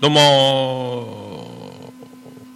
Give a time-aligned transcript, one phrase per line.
[0.00, 1.52] どうも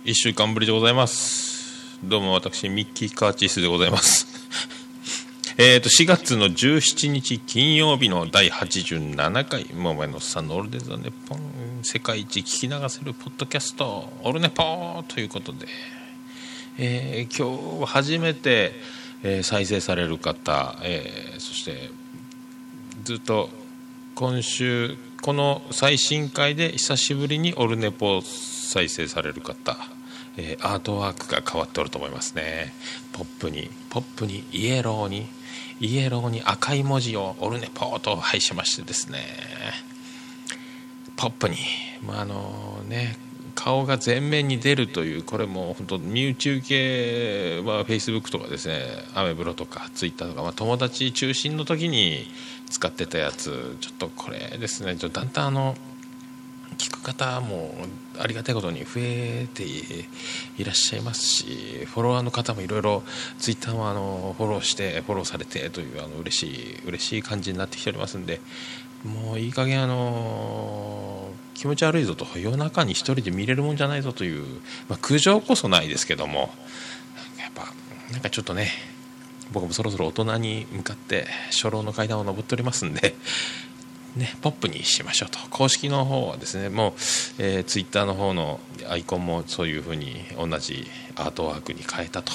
[0.06, 2.00] 1週間ぶりでございます。
[2.02, 4.26] どうも私ミッキー・カーチスでございます。
[5.58, 15.68] えっと4月の17日金曜日の第87回「桃屋のさんのオールデザネポン」世界一聞き流せるポッドキャスト「オルネポ」ということで、
[16.78, 18.80] えー、今日初めて、
[19.22, 21.90] えー、再生される方、えー、そして
[23.04, 23.50] ずっと
[24.14, 29.74] 今週この最新回で久しぶりにオルネポ再生される方、
[30.36, 32.74] えー、アートワークが変わっておると思いますね。
[33.14, 35.26] ポップにポップにイエローに
[35.80, 39.20] イエローに赤い文字をオルネポと配しましてですね。
[41.16, 41.56] ポップに、
[42.06, 43.16] まあ、あのね
[43.54, 48.82] 顔が前面に出るというこれも本当身内受けはフェイスブックとかですね
[49.14, 52.26] アメブロとかツイッターとか、まあ、友達中心の時に
[52.70, 55.76] 使ってたやつちょっとこれですねちょだんだんあの
[56.76, 57.74] 聞く方も
[58.18, 63.02] ありがたいことに増えていらっしゃいますしフォロワーの方もいろいろ
[63.38, 68.40] ツイッターもあのフォローしてフォローされてというあの嬉しい嬉しい感じになってきておりますんで
[69.04, 74.44] もういい加減あの気持ち悪いぞと夜中に1人で見れるもんじゃないぞという、
[74.88, 76.50] まあ、苦情こそないですけども
[77.38, 77.72] やっぱ
[78.12, 78.70] なんかちょっとね
[79.52, 83.14] 僕もそろそろ大人に向かって初老の階段を上っておりますんで、
[84.16, 85.38] ね、ポップにしましょうと。
[85.50, 86.92] 公式の方はですねもう、
[87.38, 92.32] えー、ツイッターの方のアイコンもそういうふうに同じアートワークに変えたと。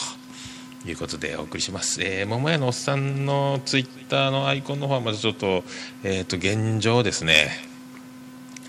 [0.86, 5.64] いうことでお送りします、えー、桃屋のおっさんのツイッターのアイコンの方はまずちょっと,、
[6.04, 7.52] えー、と現状ですね。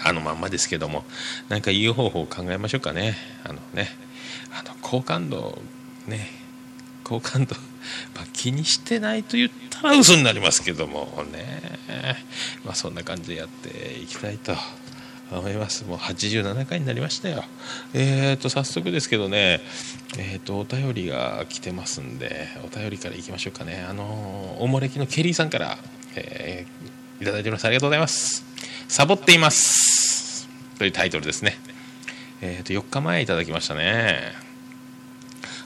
[0.03, 1.05] あのまんまですけども。
[1.49, 3.17] 何かいい方法を考えましょうかね。
[3.45, 3.91] あのね。
[4.51, 5.61] あの好感度
[6.07, 6.31] ね。
[7.05, 7.55] 好感度
[8.15, 11.63] まあ、気にしてないと言ったら嘘になりますけどもね、
[12.65, 14.55] まあ、そんな感じでやっていきたいと
[15.39, 15.85] 思います。
[15.85, 17.45] もう87回になりましたよ。
[17.95, 19.61] えーと早速ですけどね
[20.19, 23.87] えーとお便りが来てますんでお便りからいきましょうかね。
[23.89, 25.79] あのおもれきのケリーさんから、
[26.17, 27.65] えー、いただいております。
[27.67, 28.45] ありがとうございます。
[28.89, 30.49] サボっています。
[30.79, 31.57] というタイトルですね。
[32.41, 34.33] えーと4日前いただきましたね。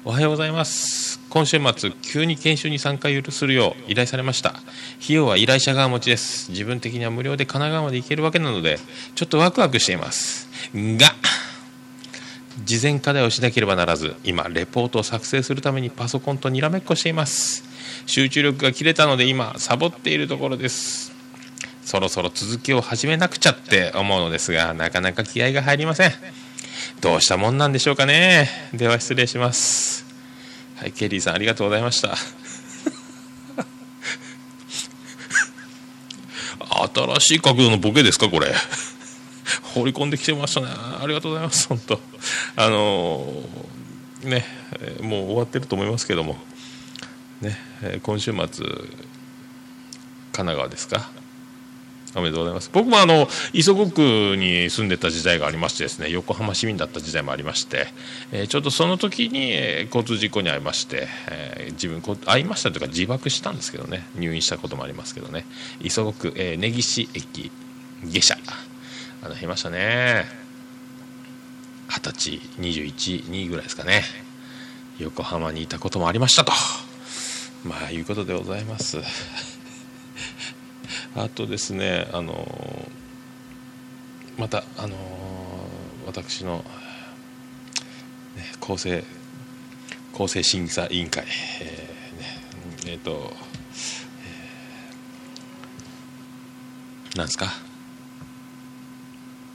[0.04, 1.13] おはようございます。
[1.34, 4.50] 今週末急に研修に参加するよう依頼されました。
[4.50, 6.52] 費用は依頼者側持ちです。
[6.52, 8.78] 自分的には無料で神奈川まで行けるわけなので
[9.16, 10.48] ちょっとワクワクしています。
[10.72, 11.12] が
[12.62, 17.64] 事前課題をしなければならず今レポートを作成するためにパソコンとにらめっこしています。
[18.06, 21.12] 集中力が切れたので今サボっているところです。
[21.84, 26.12] そろそろ続きを始めなくちゃって思うのですがなかなか気合が入りません。
[27.00, 28.48] どうしたもんなんでしょうかね。
[28.72, 30.03] では失礼します。
[30.76, 32.16] はいケリーさんありがとうございました。
[36.94, 38.52] 新しい角度のボケですかこれ。
[39.74, 40.66] 放り込んできてましたね。
[40.68, 42.00] ありがとうございます本当。
[42.56, 44.44] あのー、ね
[45.00, 46.36] もう終わってると思いますけども。
[47.40, 47.56] ね
[48.02, 48.48] 今週末神
[50.32, 51.10] 奈川ですか？
[52.14, 52.70] おめでとうございます。
[52.72, 57.86] 僕もあの磯子区に住んでた時代がありましてですね横浜市民だった時代もありまして、
[58.32, 65.44] えー、ちょうどその時に、え、交通事故に遭いまして、えー、自分こ会いましたというか自爆したんですけどね入院したこともありますけどね。
[65.80, 67.50] 磯子区、え根岸駅
[68.04, 68.36] 下車。
[69.22, 70.26] あの減りましたね。
[71.88, 74.02] 二十歳21、2ぐらいですかね。
[74.98, 76.52] 横浜にいたこともありましたと。
[77.64, 78.98] まあいうことでございます。
[81.16, 82.88] あとですねあの
[84.36, 84.96] またあの
[86.06, 86.64] 私の、
[88.36, 89.04] ね、構成
[90.12, 91.24] 構成審査委員会
[91.60, 93.32] えー、ね、えー、と、
[97.10, 97.46] えー、なんですか？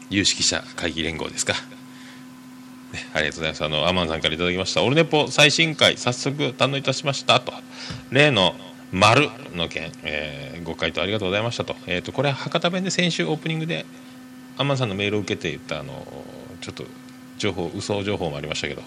[0.09, 1.53] 有識者会議連合ですか？
[2.91, 3.64] ね、ありがとうございます。
[3.64, 4.81] あの、アマンさんからいただきました。
[4.81, 7.53] オルネポ最新回、早速堪能いたしましたと。
[8.09, 8.56] 例の
[8.91, 13.85] 丸の件、えー、ご回答ありがとうございましたと,、えーと、これは博多弁で先週オープニングで
[14.57, 16.05] アンマンさんのメールを受けて言ったあの
[16.61, 16.84] ちょっと
[17.37, 18.81] 情報嘘情報もありましたけど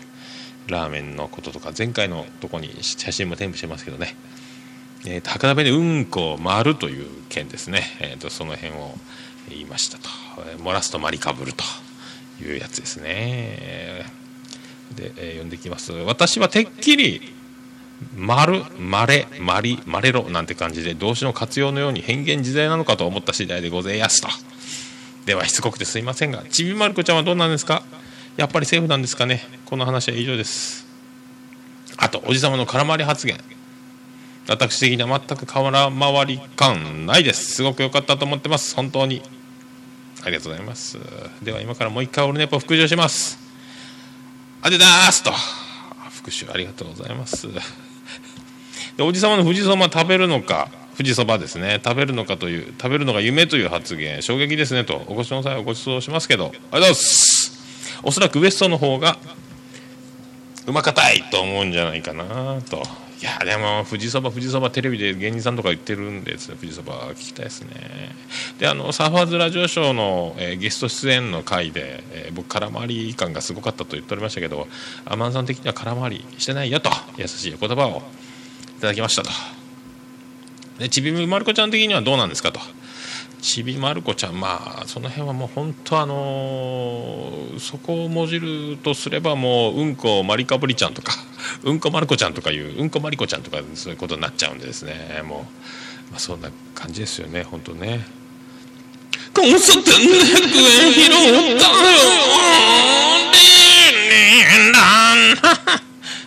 [0.68, 4.14] ラーメンのこととか前回のとこに写真も添付してますけどね、
[5.06, 8.94] えーと、博多弁でうんこ丸という件ですね、えーと、その辺を
[9.48, 10.08] 言いましたと。
[10.62, 11.64] 漏らすとマリかぶると
[12.42, 14.04] いうやつですね。
[14.94, 15.92] で、えー、読んでいきます。
[15.92, 17.34] 私はてっきり
[18.16, 24.28] 丸、まれ、まり、まれろなんて感じで動詞の活用のように変幻自在なのかと思った次第でございますと。
[25.26, 27.82] ではしつこくてすいませんが、ちびまる子ちゃんはどうなんですか？
[28.36, 29.42] やっぱりセーフなんですかね？
[29.66, 30.86] この話は以上です。
[31.96, 33.38] あと、おじさまの空回り発言。
[34.48, 37.52] 私的には全く空回り感ないです。
[37.52, 38.74] すごく良かったと思ってます。
[38.74, 39.22] 本当に。
[40.24, 40.98] ありがとうございます
[41.42, 43.40] では今からもう一回オルネポ復習します
[44.62, 45.32] あでだーすと
[46.12, 47.48] 復習ありがとうございます
[48.96, 51.80] でおじさまの富士そば食べるのか富士そばですね。
[51.82, 54.22] 食べるのかという食べるのが夢という発言。
[54.22, 55.02] 衝撃ですねと。
[55.08, 56.46] お越しの際はごちそうしますけど。
[56.46, 58.00] ありがとうございます。
[58.02, 59.16] おそらくウエストの方が
[60.66, 61.24] うまかたい。
[61.30, 62.82] と思うんじゃないかなと。
[63.22, 67.70] いやでも富士そば富士そばテレビで芸人さんとか言ってるんです富士そば聞きたいですね。
[68.58, 74.66] であのサーファーズラジオショーの、えー、ゲスト出演の回で、えー、僕空回り感がすごかったと言っておりましたけど
[75.04, 76.90] アマンさん的には空回りしてないよと。
[77.16, 78.02] 優しい言葉を
[78.82, 79.30] ただきましたと。
[80.80, 82.58] でちびまる子ちゃん的にはどうなんですかと。
[83.40, 91.12] ちびまる子ちゃんまあその辺はもう本当あのー、そこをもじるとすればもううんこまりかぶりちゃんとか
[91.62, 95.22] うんこまる子ちゃんとかいううんこまりこちゃんとかそういうことになっちゃうんでですね。
[95.24, 95.46] も
[96.10, 98.04] う、まあ、そんな感じですよね本当ね。
[99.32, 100.00] コンサート100円
[100.92, 101.02] 拾
[101.56, 101.72] ったよ。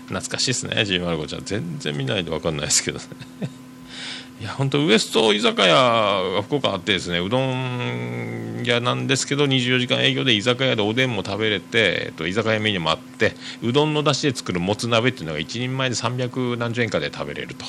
[0.07, 1.43] 懐かしいですねちびまる子ちゃん。
[1.45, 3.05] 全然見ないで分かんないですけどね。
[4.41, 17.65] いや本当ウエスト居酒屋が福岡あってですねうどん屋なんですけど24時間営業で居酒屋でおでんも食べれて、えっと、居酒屋メニューもあってうどんの出汁で作るもつ鍋っていうのが1人前で300何十円かで食べれると。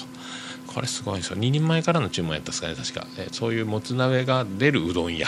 [0.66, 1.38] これすごいんですよ。
[1.38, 5.26] 2人前からの注文やったんですかね確か、えそういうもつ鍋が出るうどん屋。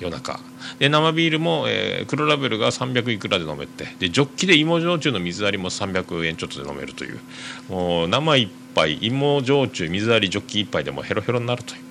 [0.00, 0.40] 夜中。
[0.78, 3.86] で生ビールも、えー、黒ラベルが300いくらで飲めて。
[3.98, 7.20] でジョッキで芋焼酎の水割りも300円ちょっとで飲めるという。
[7.68, 11.86] もう生一杯芋焼酎水割りジョッキ1杯でもヘロヘロになるという。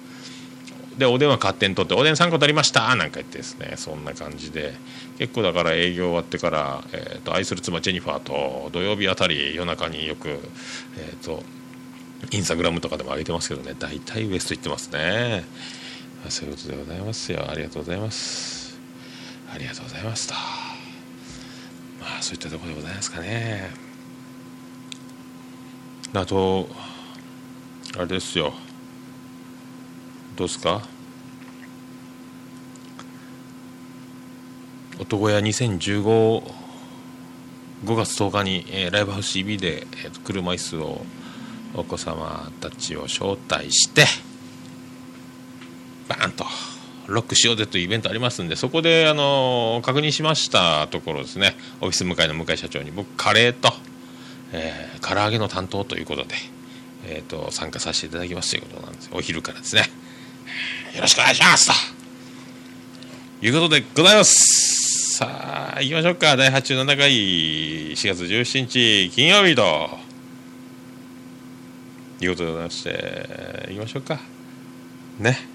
[0.97, 3.73] でお電話勝手に取って「おでん3個取りました」なんか言ってですね。
[3.75, 4.73] そんな感じで。
[5.17, 10.39] 結構だから営業終わってから、えーと、愛する妻ジェニファーと土曜日あたり夜中によく、
[10.97, 11.43] えーと、
[12.31, 13.75] インスタグラムとかでも上げてますけどね。
[13.77, 15.45] 大体ウエスト行ってますね。
[16.29, 17.45] そういうことでございますよ。
[17.49, 18.77] ありがとうございます。
[19.53, 20.39] ありがとうございますとま
[22.19, 23.69] あそういったところでございますかね。
[26.13, 26.67] あと
[27.97, 28.53] あれですよ。
[30.35, 30.81] どうですか？
[34.99, 36.41] 男屋20155
[37.85, 41.05] 月10日に、えー、ライブハウス CB で、えー、車椅子を
[41.75, 44.05] お子様たちを招待して
[47.07, 51.55] ロックしようぜというイベントありますんでそこであの確認しましたところですね。
[51.81, 53.71] オフィス向かいの向井社長に僕カレーと、
[54.51, 56.35] えー、唐揚げの担当ということで、
[57.07, 59.09] えーと、参加させていただきますということなんです。
[59.13, 59.83] お昼からですね。
[60.95, 61.73] よろしくお願いしますと。
[63.45, 65.17] いうことでございます。
[65.17, 66.35] さあ行きましょうか。
[66.35, 67.11] 第87回
[67.93, 70.05] 4月17日金曜日と。
[72.21, 74.19] いうことでございまして行きましょうか。
[75.19, 75.54] ね。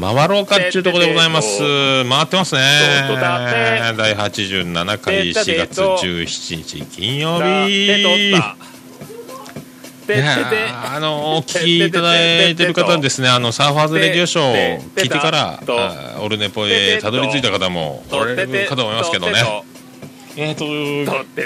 [0.00, 1.58] 回ろうかっちゅうとこでございます。
[2.08, 2.60] 回ってますね。
[3.96, 8.30] 第87回4月17日金曜日。
[10.06, 15.60] いやあのお聞きいただいてる方ですねあのサーファーズレディオショーを聞いてから
[16.20, 19.32] オルネポへたどり着いた方もおられるかと思いますけどね
[20.36, 20.56] えっ、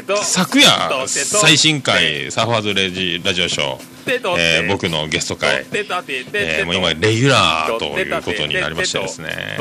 [0.04, 0.16] と。
[0.22, 0.68] 昨夜
[1.06, 3.98] 最新回サーファーズレジラジオショー
[4.38, 9.58] えー、僕のゲスト会、えー、もう今レギュラーということになりましてですね。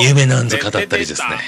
[0.00, 1.38] 夢なんぞ語ったりですね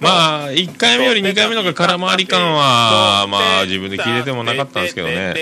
[0.00, 5.34] まあ1回目より2回目のが空回り感はまあ自分で聞いててもなかったんですけどね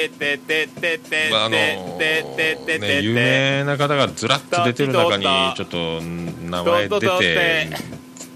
[1.32, 5.24] あのね有名な方がずらっと出てる中に
[5.56, 7.68] ちょっと名前出て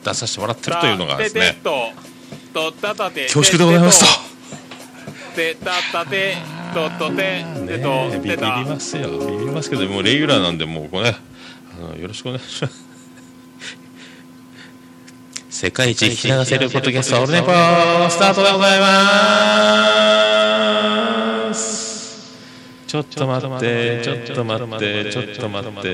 [0.05, 1.59] 出させてもらってるというのがですね
[3.25, 4.31] 恐縮でございますと。
[5.31, 6.37] てたたて
[6.75, 11.17] ととててとビビりますよビビりますけどもうレギュラーなんでもうこれ、ね、
[11.79, 12.90] あのよろしくお願いします
[15.61, 17.53] 世界一聞き流せるポッドキャストオールネポス
[18.19, 18.87] タートでございま
[21.53, 22.35] す
[22.87, 25.89] ちょっと待ってちょっと待ってちょっと待って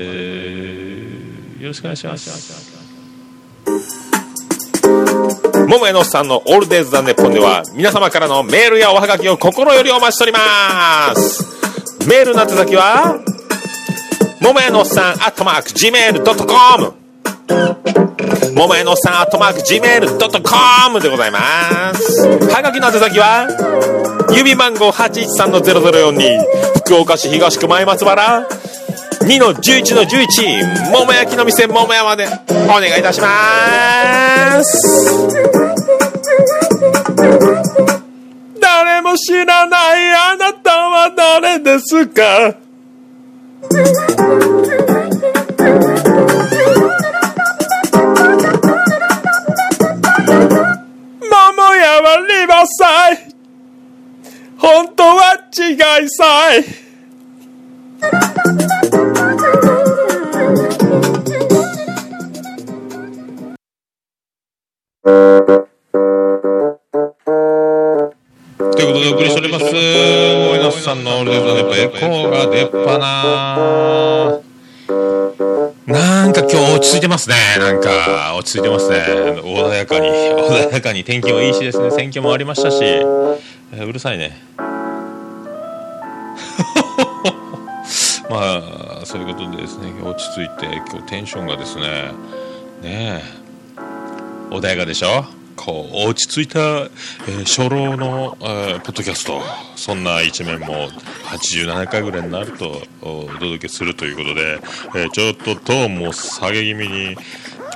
[1.59, 2.77] よろしくお願いします
[5.67, 11.43] 桃屋のさんのオールデイズ・ザ・ネッポンでは皆様からのメールやおはがきを心よりお待ちしております
[12.07, 13.19] メールの宛先は
[14.39, 18.06] 桃屋のさんアットマーク Gmail.com
[18.57, 22.27] 桃屋のさんアットマーク Gmail.com でございます。
[22.27, 23.47] はがきの宛先は
[24.31, 26.39] 郵便番号813-0042
[26.85, 28.47] 福岡市東区前松原
[29.21, 35.37] 2の11の11桃焼きの店桃屋までお願いいたします。
[38.59, 42.55] 誰も知らないあなたは誰ですか？
[54.57, 55.73] 本当は違
[56.03, 56.63] いさい。
[68.57, 69.65] ということでお送りしております。
[69.65, 74.06] 森野さんのオールデイズの熱波エコーが出っ歯ななんか今日
[76.77, 77.35] 落ち着いてますね。
[77.59, 78.97] なんか落ち着いてますね。
[79.41, 80.07] 穏やかに。
[80.09, 81.03] 穏やかに。
[81.03, 81.89] 天気もいいしですね。
[81.91, 83.03] 選挙もありましたし、え
[83.83, 84.37] うるさいね。
[88.29, 88.61] ま
[89.01, 89.91] あそういうことでですね。
[90.03, 91.83] 落ち着いて今日テンションがですね。
[92.81, 93.23] ねえ。
[94.51, 95.25] 穏やかでしょ？
[95.55, 99.41] こう落ち着いた、えー初老の、えーポッドキャスト。
[99.75, 100.89] そんな一面も
[101.27, 104.59] 87回ぐらいになるとお届けするということで、
[104.95, 107.17] えーちょっとトーンも下げ気味に、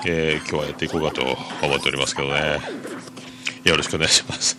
[0.06, 2.60] えー今日はやっていこうかと思っておりますけどね。
[3.64, 4.58] よろしくお願いします。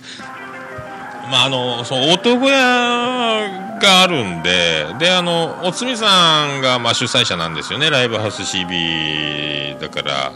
[1.30, 7.90] まああのそう男小屋があるんでであのおつみさんが、まあ、主催者なんですよね。
[7.90, 10.32] ライブハウス CB だから。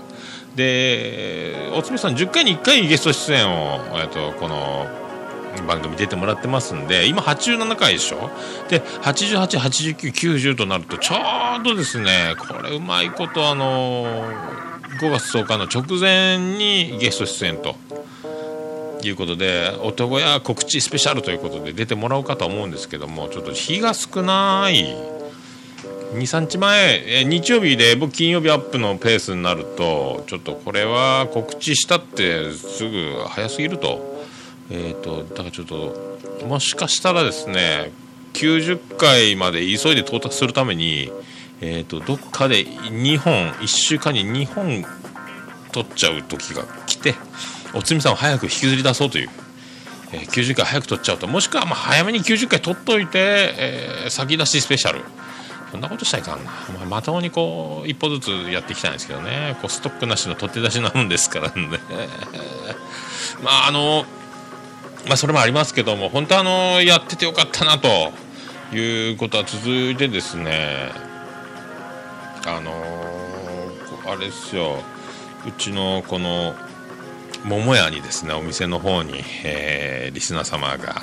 [0.57, 4.87] でおつみさん10回に1回ゲスト出演を、えっと、この
[5.63, 8.31] 番組出てもらってますんで今87回でしょ？
[8.69, 11.17] で888990となるとちょ
[11.61, 14.05] うどですねこれうまいことあの
[15.01, 17.77] 5月10日の直前にゲスト出演と。
[19.03, 24.97] いうことで男や告知スペシャルということで出てもらおうかと思うんですけどもちょっと日が少ない。
[26.15, 27.05] 23日前。
[27.07, 34.15] え日曜日で僕金曜日アップのペースになるとちょっとこれは告知したってすぐ早すぎると,、
[34.70, 37.92] えー、とだからちょっともしかしたらですね
[38.32, 41.11] 90回まで急いで到達するために、
[41.61, 44.85] えー、とどっかで2本1週間に2本
[45.73, 47.14] 取っちゃう時が来て
[47.75, 49.28] おつみさんを早く引きずり出そうという、
[50.12, 55.00] えー90回早く取っちゃうともしくはまあ早めに90回取っといて、えー先出しスペシャル。
[55.70, 59.56] そんなことしたいかんな、まあ、まともにこう一歩ずつやっていきたいんですけどね。
[59.61, 61.80] こうストックなしの取って出しなんですからね。
[63.42, 64.06] まああの
[65.07, 68.13] まあそれもありますけども本当はあのやっててよかったなと
[68.75, 70.91] いうことは続いてですね
[72.47, 72.71] あの
[74.05, 74.79] こあれですよ。
[75.47, 76.55] うちのこの
[77.45, 80.97] 桃屋にですねお店の方に、えーリスナー様が、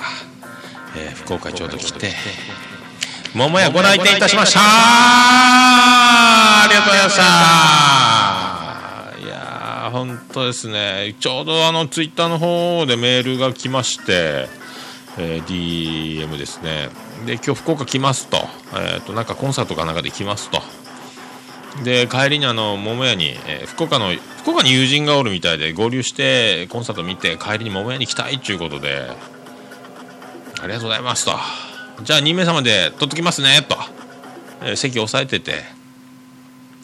[0.96, 2.10] えー福岡ちょうど来て
[3.34, 4.60] 桃屋ご来店いたしました。
[4.62, 8.33] ありがとうございました。
[9.84, 11.14] や本当ですね。
[11.20, 14.48] ちょうどあのツイッターの方でメールが来まして、
[15.18, 16.88] えー DM ですね。
[17.26, 18.38] で今日福岡来ますと,、
[18.72, 20.62] えー、となんかコンサートかなんかで来ますと。
[21.82, 24.12] で帰りにあの桃屋に、えー福岡の
[24.42, 29.10] 福岡に友人がおるみたいで合流してコンサート見て帰りに桃屋に来たいっていうことで
[30.60, 31.32] ありがとうございますと。
[32.02, 33.76] じゃあ2名様で取っときますねと、
[34.62, 35.83] えー席押さえてて。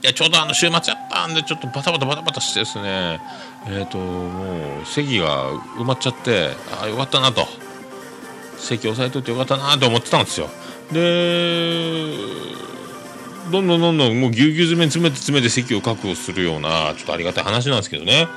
[0.02, 3.20] いやちょうどあの週末やったんでちょっとバタバタバタバタしてですね。
[3.66, 7.46] えっ、ともう席が埋まっちゃってああよかったなと。
[8.56, 10.48] 席押さえといてよかったなと思ってたんですよ。
[10.92, 12.14] で
[13.50, 18.28] どんどんどんどんもうぎゅうぎゅう詰め詰めて詰めて席を確保するようなちょっとありがたい話なんですけどね。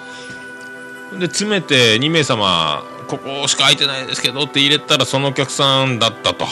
[1.19, 6.45] で詰めて2名様ここしか空いてないですけどって入れたらそのお客さんだったと。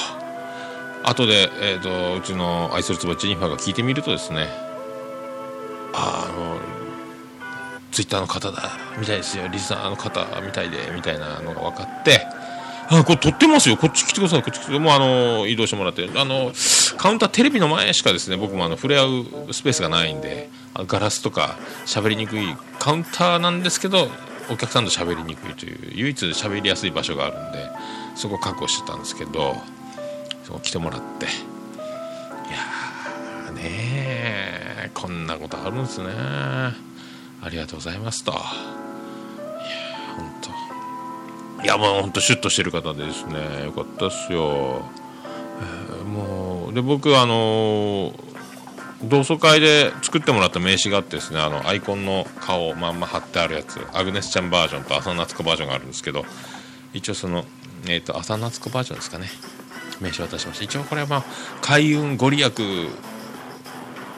[1.03, 4.70] 後で、えー、とうちの愛するつばジェニファーが聞いてみるとですね
[5.93, 6.59] ああの
[7.91, 9.47] ツイッターの方だみたいですよ。
[9.47, 12.25] リスナーの方みたいでみたいなのが分かって
[12.89, 13.77] あこれ撮ってますよ。
[13.77, 14.43] こっち来てください。
[14.43, 16.09] こっち来てもうあの移動してもらって。
[16.15, 16.51] あの
[16.97, 19.05] カウンターテレビの前しかですね僕もあの触れ合
[19.49, 24.07] うスペースがないんであガラスとか喋りにくいカウンターなんですけど
[24.49, 27.67] お客さんと喋りにくいという唯一喋りやすい場所があるんで
[28.15, 29.55] そこを確保してたんですけど
[30.43, 31.25] そこ来てもらって。
[31.25, 32.80] いやー。
[33.63, 36.07] ねこんなことあるんですね。
[36.09, 36.73] あ
[37.49, 38.31] りがとうございますと。
[38.31, 38.41] いや
[40.15, 44.83] 本当いやもう本当シュッとしてる方でですねよかったっすよ、
[45.59, 48.31] えーもうで僕あのー
[49.03, 56.23] 同窓会で作ってもらった名刺があってですねあのアイコンの顔をまんま貼ってあるやつアグネスちゃんバージョンと浅夏子バージョンがあるんですけど
[56.93, 57.45] 一応その、
[57.85, 59.27] えーと、浅夏子バージョンですかね。
[60.01, 60.65] 名刺渡しました。
[60.65, 61.23] 一応これはまあ
[61.61, 62.89] 開運ご利益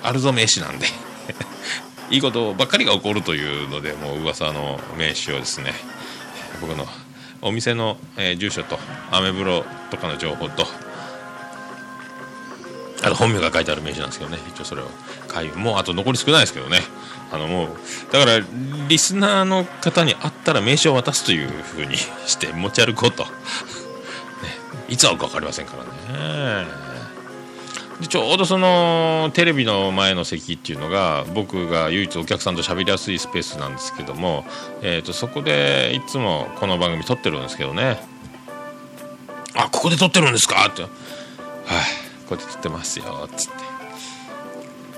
[0.03, 0.87] あるぞ名刺なんで。
[2.11, 5.73] いいことばっかりが起こるというのでもう噂の名刺をですね。
[6.61, 6.87] 僕の
[7.41, 8.77] お店の、え、住所と
[9.11, 10.67] アメブロとかの情報と
[13.03, 14.37] あと本名が書いてある名刺なんですけどね。
[14.47, 14.89] 一応それを
[15.27, 15.61] 開運。
[15.61, 16.79] もうあと残り少ないですけどね。
[17.31, 17.67] あのもう
[18.11, 18.39] だから
[18.87, 23.29] リスナーの方に会ったら名刺を渡すというふうにして持ち歩こうと、 ね、
[24.87, 26.92] いつ会うか分かりませんからね。
[28.01, 34.45] でちょうどそのテレビの前の席っていうのが僕が唯一お客さんと喋りやすいスペースなんですけども、
[34.81, 38.01] えー、とそこでいつもこの番組撮ってるんですけどね。
[39.55, 40.67] あここで撮ってるんですか？
[40.67, 40.81] って。
[40.81, 40.91] はい、
[42.27, 43.51] こうやって撮ってますよっつっ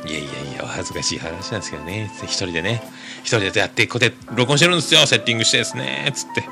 [0.04, 0.10] て。
[0.10, 2.10] いやいやいや恥ずかしい話なんですけどね。
[2.24, 2.82] 一人でね。
[3.22, 5.06] 一人でやってこうやって録音してるんですよ。
[5.06, 6.08] セッティングしてですね。
[6.10, 6.44] っつって。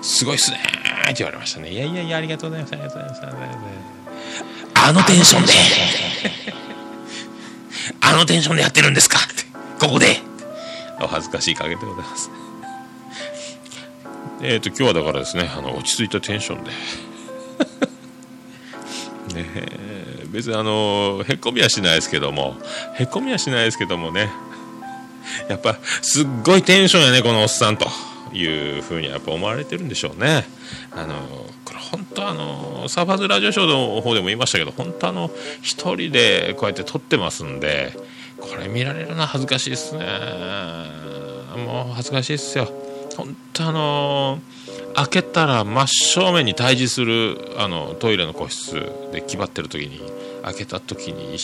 [0.00, 0.58] すごいっすね
[1.04, 1.70] って言われましたね。
[1.70, 2.72] いやいやいやありがとうございます。
[2.72, 3.34] ありがとうございま
[3.94, 3.99] す。
[4.82, 5.52] あのテンションで。
[8.00, 9.18] あのテンションでやってるんですか？
[9.18, 9.44] って
[9.78, 10.16] ここで。
[11.02, 12.30] お恥ずかしい加減でございます。
[14.42, 16.70] えっ、と今日はだからですねあの落ち着いたテンションで。
[19.34, 22.56] ねえ別にあのへこみはしないですけども。
[22.94, 24.30] へこみはしないですけどもね。
[25.48, 27.86] やっぱすっごいテンションやねこのおっさんと
[28.32, 28.44] い
[28.78, 30.48] うふうにやっぱ思われてるんでしょうね。
[30.92, 31.50] あの
[31.90, 35.30] 本当あのサーファーズラジオショーの方でも言いましたけど本当あの
[35.60, 37.92] 一人でこうやって撮ってますんで
[38.38, 40.04] これ見られるのは恥ずかしいですね。
[41.66, 42.68] もう恥ずかしいですよ。
[43.16, 44.38] 本当あの
[44.94, 50.00] 開けたら真正面に対峙するあのトイレの個室で気張ってる時に
[50.42, 51.36] 開けた時に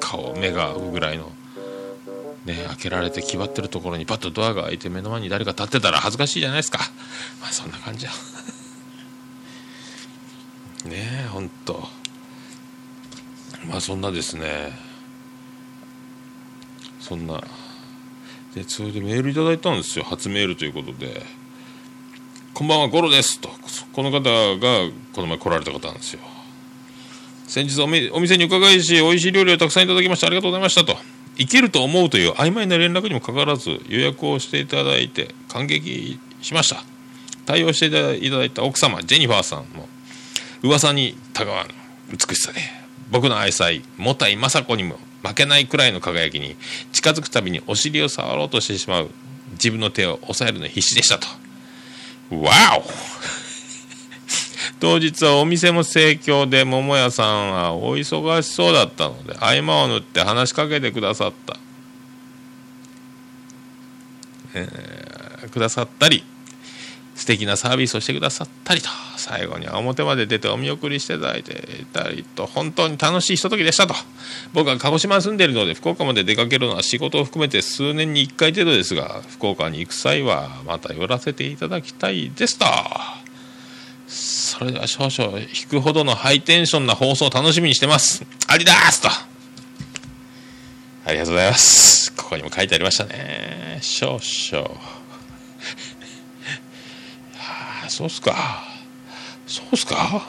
[0.00, 1.32] 顔目が合うぐらいの
[2.44, 6.78] ね開けられて気張ってるところにパッとドアが開いて目の前に誰か立ってたら恥ずかしいじゃないですか。
[7.40, 8.12] まあそんな感じや
[10.86, 11.88] ねえほんと
[13.68, 14.72] まあそんなですね。
[17.00, 17.42] そんな。
[18.54, 20.04] でそれでメールいただいたんですよ。
[20.04, 21.22] 初メールということで
[22.54, 23.50] 「こんばんはゴロです」と。
[23.92, 26.20] この方がこの前来られた方なんですよ。
[27.46, 30.96] 先日お店に伺いし美味しい料理をたくさんいただきましてありがとうございましたと。
[31.36, 36.82] 行けると思うという曖昧な連絡にもかかわらず予約をしていただいて感激しました。
[37.44, 37.90] 対応してい
[38.30, 39.88] ただいた奥様ジェニファーさんも
[40.66, 41.70] 噂にたがわぬ
[42.10, 42.60] 美しさで
[43.10, 46.56] 僕の愛妻もたい雅子にも負けないくらいの輝きに
[46.92, 49.10] 近づくたびにお尻を触ろうとしてしまう
[49.52, 51.26] 自分の手を押さえるの必死でしたと。
[52.36, 52.84] わお
[54.80, 61.56] 当日はお店も盛況で桃屋さんはお忙しそうだったので合間を縫って話しかけてくださった、
[64.54, 66.24] えー、くださったり。
[67.26, 73.94] 素敵なサービスをしてくださったりと最後には表まで出てお見送りしていただいていたりと本当に楽しいひとときでしたと
[74.54, 82.66] 僕は鹿児島に住んでいるので福岡まで出かけるのは仕事を含めて数年に1回程度ですが福岡に行く際はまた寄らせていただきたいですと
[84.06, 89.12] それでは少々引くほどのハイテンションな放送を楽しみにしてますありだーすとあ
[91.12, 94.95] りがとうございますここにも書いてありましたね少々
[97.96, 98.62] そうっすか。
[99.46, 100.28] そうっすか。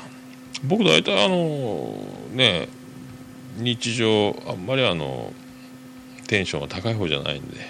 [0.63, 1.93] 僕大体あの
[2.32, 2.69] ね
[3.58, 5.34] 日常あんまりあの
[6.27, 7.65] テンションが高い方じゃないんで、ね、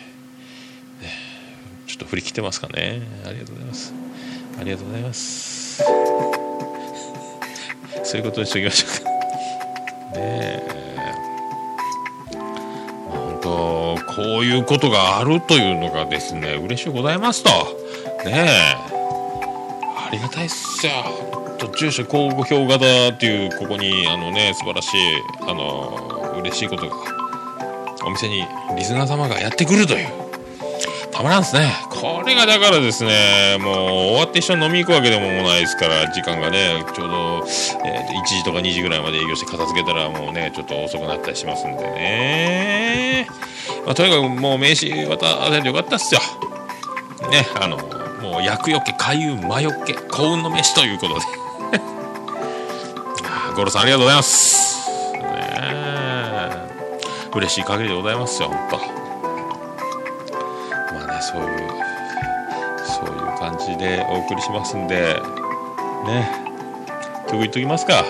[1.88, 3.02] ちょっと振り切ってますかね。
[3.26, 3.92] ありがとうございます。
[4.60, 5.84] ありがとうございます。
[8.04, 9.10] そういうことにしておきましょうか。
[9.10, 10.64] ねえ。
[13.10, 17.50] 本当こういうことがあるというのがですね嬉しゅうございますと。
[18.30, 18.48] ね
[18.94, 18.97] え。
[20.08, 20.92] ありがたいっすよ
[21.58, 24.98] と住所交互表型っていうここにあのね素晴らしい
[25.42, 27.28] あの嬉しいことが。
[28.08, 28.46] お店に
[28.78, 30.08] リスナー様がやってくるという。
[31.12, 31.74] たまらんですね。
[31.90, 37.44] これがだからですねもう終わって一緒に飲み行くわけでもないですから時間がねちょうど、
[37.84, 43.28] えー、1時とか2時ぐらいまで営業して片付けたらもうねちょっと遅くなったりしますんでね、
[43.86, 46.22] まあ、とにかくもう名刺渡せてよかったっすよ。
[47.32, 47.78] ねあの
[48.22, 51.26] もう厄除け開運魔除け幸運の飯ということで。
[53.56, 54.90] 五郎さんありがとうございます。
[55.22, 56.68] ね
[57.34, 58.78] 嬉しい限りでございますよ本当。
[60.94, 61.50] まあねそういう
[62.86, 65.22] そういう感じでお送りしますんで。
[66.06, 66.30] ね。
[67.28, 68.04] 曲言っときますか。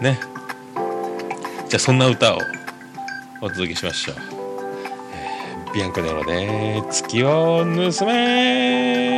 [0.00, 0.18] ね。
[1.68, 2.38] じゃあそんな歌を
[3.40, 4.16] お届けしましょう、
[5.76, 9.15] えービアンコネロで月を盗め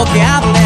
[0.00, 0.59] 輪を破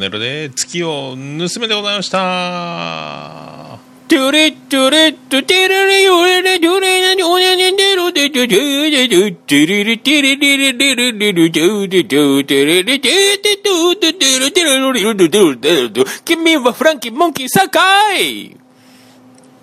[0.00, 18.56] ネロで月を盗めでございましたトゥレトゥレトテレレヨレレヨレレヨレレレロデトゥトゥレトゥテレレテレレレレレレレトゥテトゥテレレテテトゥテテレテレロリロドドドド君はフランキーモンキーサカイ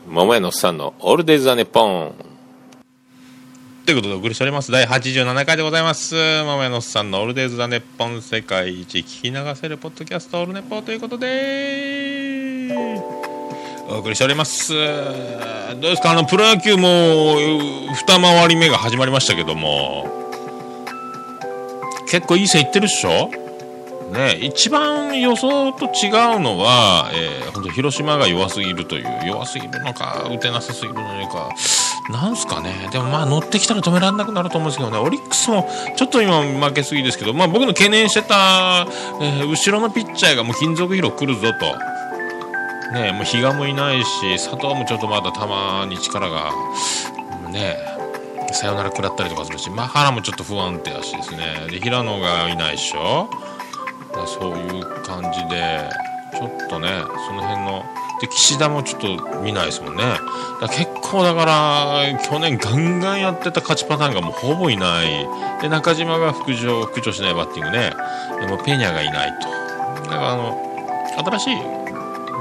[0.07, 2.36] 桃屋のおっさんのオールデザ・ネッポン。
[3.87, 4.69] ということでお送りしております。
[4.69, 6.13] 第87回でございます。
[6.43, 12.75] 桃屋のさんのオールデイズ・ザ・ネッポン世界一聞き流せるポッドキャストオールネポということで
[13.87, 14.73] お送りしております。
[14.73, 14.81] どう
[15.79, 16.11] ですか？
[16.11, 17.37] あのプロ野球も
[17.95, 20.05] 二回り目が始まりましたけども
[22.09, 23.31] 結構いい線いってるっしょ？
[24.11, 31.51] ね一番予想と違うのは、えー、本当広島が弱すぎるという弱すぎるのか打てなさすぎるのか
[32.09, 32.87] なんすかね。
[32.91, 34.97] でもまあ乗ってきたら止められなくなると思うんですけどね。
[34.97, 35.67] オリックスも
[35.97, 38.87] ちょっと今負けすぎですけど、まあ、僕の懸念してた、
[39.21, 42.93] えー後ろのピッチャーがもう金属疲労来るぞと。
[42.93, 46.51] ねもう比嘉もいないし佐藤もちょっとまだたまに力が
[47.51, 47.77] ね
[48.53, 51.67] サヨナラ食らったりとかするしマハラもちょっと不安定だしですね。
[51.69, 53.29] で平野がいないでしょ。
[54.25, 55.89] そういう感じで
[56.37, 56.87] ちょっとね
[57.27, 57.83] その辺の
[58.21, 60.03] で岸田もちょっと見ないですもんね。
[60.61, 65.27] だ結構だから去年ガンガンやってた勝ちパターンがもうほぼいない。
[65.61, 67.93] で中島が復調復調しないバッティングね。
[68.41, 69.47] でもペニャがいないと。
[70.03, 70.57] だからあの
[71.25, 71.57] 新しい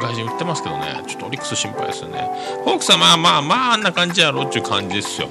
[0.00, 2.28] 外人売ってますけどね、ちょっとオリックス心配ですよね。
[2.64, 5.28] ホークスはまあまあまああんな感じやろっていう感じですよ。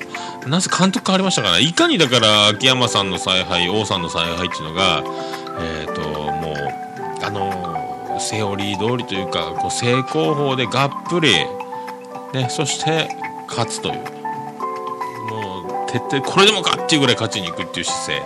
[0.47, 5.03] なぜ監督変わりましたから、いかにだから秋山さんの采配、王さんの采配っていうのが、
[5.59, 7.74] えっ、と、もう、あの、
[8.19, 11.33] セオリー通りというか、こう正攻法でがっぷり、
[12.33, 13.09] ね、そして
[13.47, 13.95] 勝つという。
[15.29, 18.19] もう、徹底、これでもかっていうぐらい勝ちに行くっていう姿勢。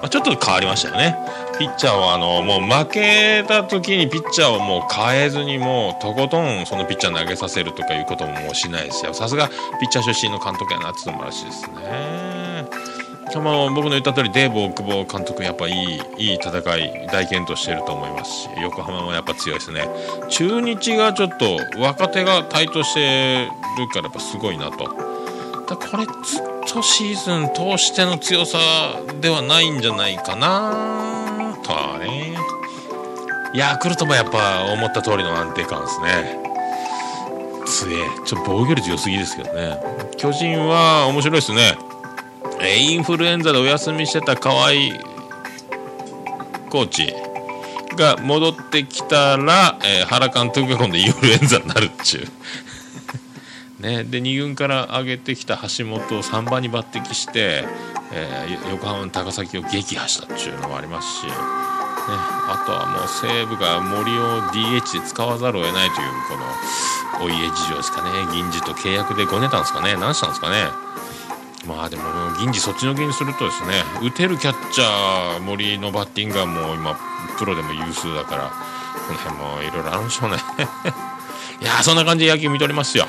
[0.00, 1.16] まあ、ちょっと変わりましたよね。
[1.58, 9.14] ピッチャーはあのもう負けた時にピッチャーをもう変えずにもうとことんそのピッチャー投げさせるとかいうことももうしないですよ。
[9.14, 9.54] さすがピ
[9.86, 12.45] ッチャー出身の監督やなっていうのもあるしですね。
[13.40, 19.88] まあ僕の言った通りデーブ大久保監督やっぱいいいい戦い大健闘してると思いますし横浜もやっぱ強いですね。
[20.28, 24.84] 中日がちょっと若手が台頭してるからやっぱすごいなと。
[25.68, 28.58] だこれずっとシーズン通しての強さ
[29.20, 32.36] ではないんじゃないかなとはね。
[33.54, 36.46] ヤクルトもやっぱ思った通りの安定感ですね。
[37.66, 38.04] 強え。
[38.24, 39.78] ちょっと防御率良すぎですけどね。
[40.16, 41.76] 巨人は面白いですね。
[42.60, 44.70] えインフルエンザでお休みしてた河合
[46.70, 47.14] コーチ
[47.96, 52.26] が戻ってきたら、えー原監督が今度インフルエンザになるっちゅう。
[53.82, 57.64] ね、で2軍から上げてきた橋本を3番に抜擢して、
[58.12, 61.32] えー横浜の高崎を撃破したっていうのもありますし、ね、
[62.08, 68.10] あとはもう西武が森を DH で使わざるを得ないというこのお家事情ですかね。
[68.32, 69.96] 銀次と契約でごねたんですかね。
[69.96, 70.68] 何したんですかね。
[71.66, 72.02] まあでも
[72.38, 76.98] 銀次そっちのけにするとですね打てるキャッチャー森のバッティングがもう今
[77.38, 78.52] プロでも有数だから
[79.06, 80.36] この辺もいろいろあるんでしょうね。
[81.60, 83.06] いやーそんな感じで野球見とりますよ。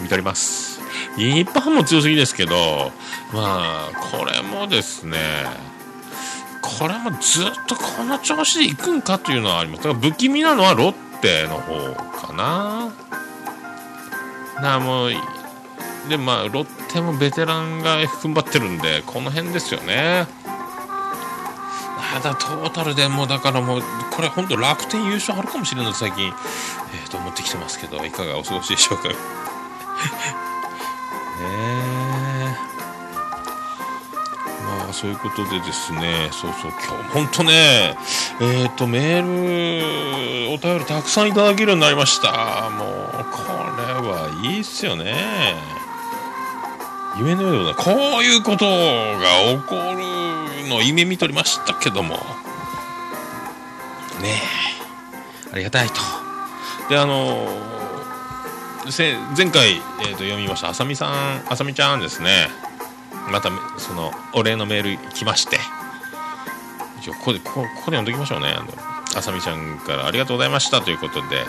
[0.00, 0.80] 見とります。
[1.16, 2.92] 日本も強すぎですけど
[3.32, 5.18] まあこれもですね
[6.60, 9.84] これもずっとこの調子でいくんかというのはあります。
[9.84, 11.94] だから不気味なのはロッテの方
[12.26, 12.92] かな。
[14.60, 15.12] なあもう
[16.08, 20.26] でまあロッテもベテランが踏ん張ってるんでこの辺ですよね。
[22.16, 26.28] あだトータルでもうだからもうこれ本当楽天優勝あるかもしれない最近。
[26.28, 29.08] えー、と思ってきてますけどいかがお過ごしでしょうか。
[29.08, 29.14] ね
[34.64, 36.28] まあそういうことでですね。
[36.30, 36.72] そうそう。
[36.88, 37.96] 今日本当ね
[38.40, 42.70] えっ、とメールお便りたくさんいただけるようになりました。
[42.70, 42.84] も
[43.20, 43.42] うこ
[43.76, 45.85] れはいいっすよね。
[47.18, 48.70] 夢のようなこういうことが
[49.48, 52.16] 起こるの夢見とりましたけども。
[54.20, 54.42] ね
[55.50, 55.52] え。
[55.52, 55.94] ありがたいと。
[56.88, 57.48] であの
[59.36, 62.48] 前回、えー、と読みましたあさみさんあさみちゃんですね。
[63.30, 65.58] またそのお礼のメール来まして。
[67.00, 68.48] 一応ここでここここで読んどきましょうね。
[68.48, 68.68] あの
[69.16, 71.44] あさみちゃんからありがとうございましたということで。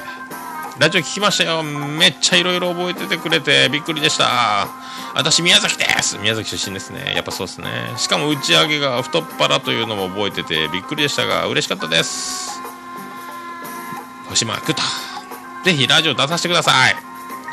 [0.80, 1.64] ラジオ聞きましたよ。
[1.64, 4.68] めっちゃいろいろ覚えててくれてびっくりでした。
[5.16, 6.20] 私宮崎です。
[6.20, 7.14] 宮崎出身ですね。
[7.16, 7.68] やっぱそうですね。
[7.98, 12.62] しかも打ち上げが太っ腹というのも覚えててびっくりでしたが嬉しかったです。
[14.30, 14.82] 星マークと。
[15.66, 16.96] ぜひラジオ出させてください。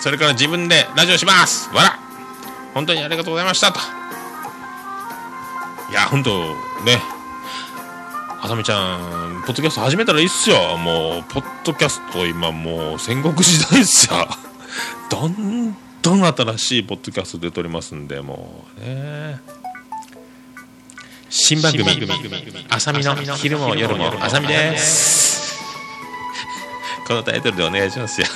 [0.00, 1.70] それから自分でラジオします。
[1.74, 1.98] わら。
[2.74, 3.80] 本当にありがとうございましたと。
[5.90, 7.13] いや本当ね。
[8.44, 10.76] あさみちゃんポッドキャスト始めたらいいっすよ。
[10.76, 14.28] もうポッドキャスト今もう戦国時代っすよ。
[15.08, 19.40] どんどん新しいポッドキャスト出ておりますんでもうね。
[21.30, 21.88] 新番組
[22.68, 25.58] 「あさみの昼も夜もあさみ」です。
[27.08, 28.26] このタイトルでお願いしますよ。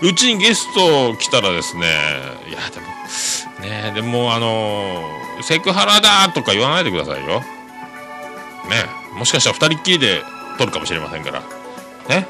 [0.00, 1.88] うちにゲスト来たらですね
[2.48, 5.02] いやでもねでもあの
[5.42, 7.42] セクハラだとか言わないでくださいよ
[8.68, 8.84] ね。
[9.14, 10.22] もしかしたら二人っきりで
[10.58, 11.42] 撮るかもしれませんから。
[12.08, 12.26] ね。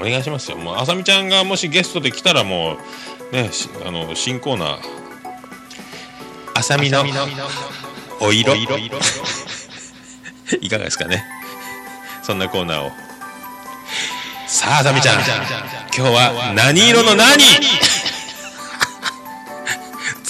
[0.00, 0.56] お願いしますよ。
[0.56, 2.76] もうあさみちゃんがもしゲストで来たらも
[3.32, 4.78] うねしあの新コーナー。
[6.54, 7.04] あさみの
[8.20, 8.54] お色。
[10.60, 11.24] いかがですかね。
[12.22, 12.92] そんなコーナーを。
[14.46, 15.16] さああさみちゃん。
[15.96, 17.42] 今日は何色の何。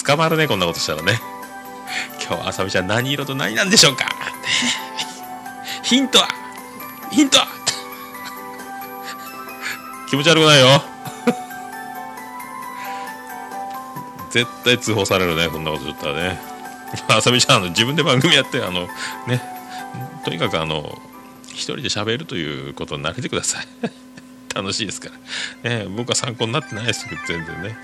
[0.05, 1.19] 捕まるねこんなことしたらね。
[2.25, 4.05] 今日あさみちゃん何色と何なんでしょうか
[5.83, 6.27] ヒントは
[7.11, 7.47] ヒントは。
[10.09, 10.79] 気持ち悪くないよ。
[14.31, 16.41] 絶対通報されるねこんなこと言ったらね。
[17.07, 18.87] あさみちゃんあの自分で番組やってあの
[19.27, 19.41] ね。
[20.25, 21.01] とにかくあの
[21.47, 23.67] 一人で喋るということに慣れてください。
[24.55, 25.09] 楽しいですか
[25.63, 27.77] ら、ね、僕は参考になってないです全然ね。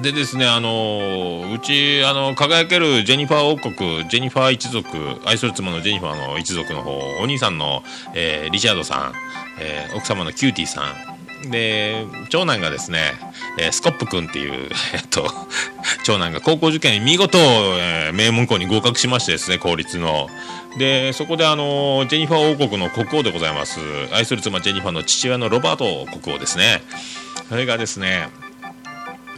[0.00, 4.88] でですねあのうちあの輝けるジェニファー王国ジェニファー一族
[5.24, 7.82] 愛する妻のジェニファーの一族の方お兄さんの、
[8.14, 9.12] えーリチャードさん、
[9.60, 10.82] えー奥様のキューティーさ
[11.46, 13.12] んで長男がですね、
[13.58, 15.30] えースコップ君っていう、 えっと、
[16.04, 20.28] 長男が高校受験見事、え名門校に合格しましてですね公立の。
[20.78, 23.78] でそこであのジェニファー王国の国王でございます
[24.12, 26.82] 愛する妻ジェニファーの父親のロバート国王ですね。
[27.48, 28.28] それがですね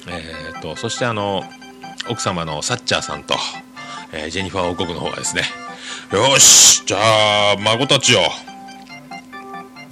[0.09, 1.43] えー、とそしてあの
[2.09, 3.35] 奥様のサッチャーさんと、
[4.13, 5.43] えージェニファー王国の方がですね
[6.13, 6.99] よしじゃ
[7.53, 8.21] あ孫たちを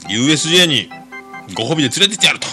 [0.09, 0.89] USJ に
[1.55, 2.47] ご褒美で連れてってやると。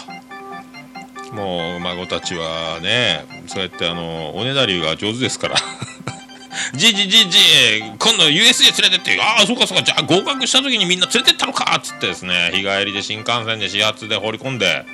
[1.34, 5.56] もう孫たちはねそうやってあのおねだりが上手ですから。
[6.76, 7.39] じいじいじじ
[7.80, 9.21] 今度 USJ 連れてって。
[9.21, 9.84] ああそうかそうか。
[9.84, 11.76] じゃあ合格した時にみんな連れてったのか。
[11.78, 14.86] っつってですね日帰りで新幹線で始発で放り込んで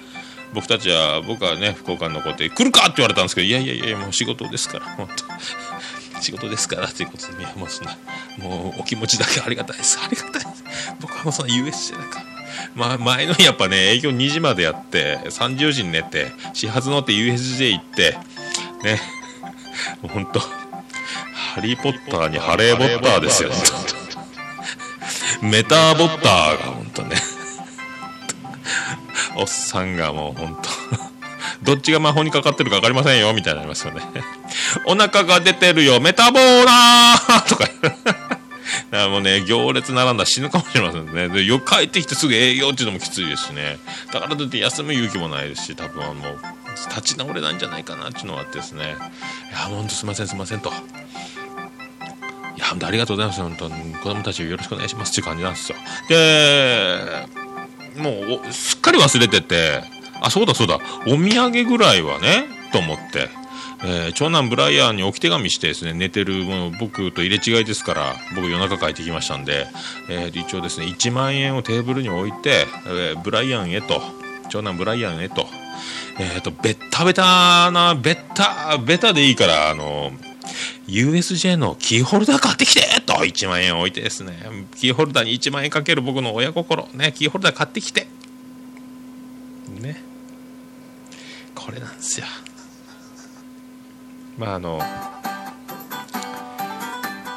[0.58, 5.26] 僕たちは僕はね福岡に残って来るかって言われたんですけどいやいやいやもう仕事ですから本当。
[6.20, 7.88] 仕事ですからということでいやもうそん
[8.40, 10.00] もうお気持ちだけありがたいです。
[10.04, 10.64] ありがたいです。
[11.00, 12.24] 僕はもうその USJ なんか
[12.74, 18.18] まあ、前の日やっぱね営業2時までやって3時4時に寝て始発乗って USJ 行って
[18.82, 19.00] ね。
[20.02, 23.52] もうほんとハリー・ポッターにハレー・ボッターですよ
[25.44, 27.04] メター・ボッターが本当。
[27.04, 27.37] ね
[29.38, 30.70] おっさんがもう本当。
[31.64, 33.34] どっちが魔法にかかってるか分かりませんよ。
[33.34, 34.02] みたいになりますよね。
[34.86, 36.00] お腹が出てるよ。
[36.00, 37.46] メタボーラー！
[37.50, 37.66] とか。
[38.92, 41.30] だからもうね行列並んだら死ぬかもしれませんね。
[41.30, 43.80] でよ帰ってきてすぐ営業っていうのもきついですしね。
[44.12, 46.36] だからといって休む勇気もないですし多分あの
[46.90, 48.96] 立ち直れないんじゃないかなっていうのがあってですね。
[49.50, 50.70] いやほんとすいませんすいませんと。
[50.70, 53.42] いや本当ありがとうございます。
[53.42, 53.94] 本当に。
[53.96, 55.78] 子供たちよろしくお願いしますっていう感じなんですよ。
[56.10, 57.47] で
[57.98, 59.84] もうすっかり忘れてて
[60.22, 63.30] あそうだそうだお土産ぐらいはねと思って、
[63.84, 69.68] えー長男ブライアンに置き手紙してですね寝てるもう僕と入れ違いですから僕夜中帰ってきましたんで、
[70.10, 74.02] えー一応ですね1万円をテーブルに置いて、えーブライアンへと
[74.50, 75.46] 長男ブライアンへと。
[76.20, 80.12] えっ、とベッタベタなベッタベタでいいからあの
[80.88, 84.38] USJ のキーホルダー買ってきてと1万円置いてですね。
[84.76, 86.88] キーホルダーに1万円かける僕の親心。
[86.94, 88.08] ねキーホルダー買ってきて。
[89.70, 90.02] ね。
[91.54, 92.26] これなんですよ。
[94.38, 94.80] まああの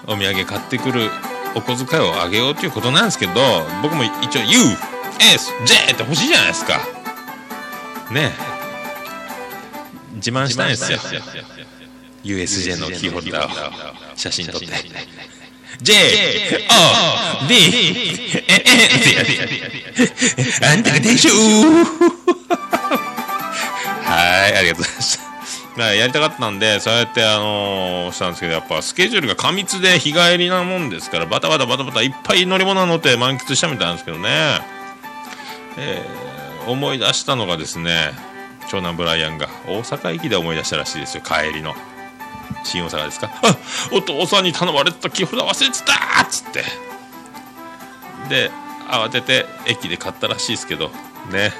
[0.07, 1.11] お土産買ってくる
[1.57, 3.33] お小遣いをあげようということなんですけど
[3.83, 6.79] 僕も一応 USJ って欲しいじゃないですか。
[8.13, 8.33] ね。
[10.15, 10.99] 自慢したいんですよ。
[12.25, 13.69] USJ のキーホルダー
[14.13, 14.67] を写真撮って。
[15.83, 21.31] J O D A N ってやってあんたがでしょ
[24.05, 25.25] はいありがとうございました
[25.79, 34.29] まあやりたかったんでそうやってあのーしたんですけどやっぱスケジュールが過密で日帰りなもんですからバタバタバタバタいっぱい乗り物乗って満喫したみたいなんですけどね。
[35.79, 36.31] えー
[36.67, 38.11] 思い出したのがですね
[38.69, 41.75] 長男ブライアンが大阪駅で思い出したらしいですよ帰りの
[42.65, 43.31] 新大阪ですか？
[43.43, 43.57] あ
[43.93, 46.65] お父さんに頼まれてたキーホルダー忘れてたっつって。
[48.29, 48.51] で
[48.89, 50.91] 慌てて駅で買ったらしいですけど
[51.31, 51.53] ね。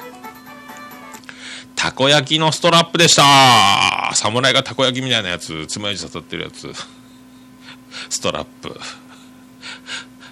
[1.75, 4.11] たこ焼きのストラップでした。
[4.13, 6.71] 侍がたこ焼きみたいなやつつまようじ刺さってるやつ。
[8.09, 8.79] ストラップ。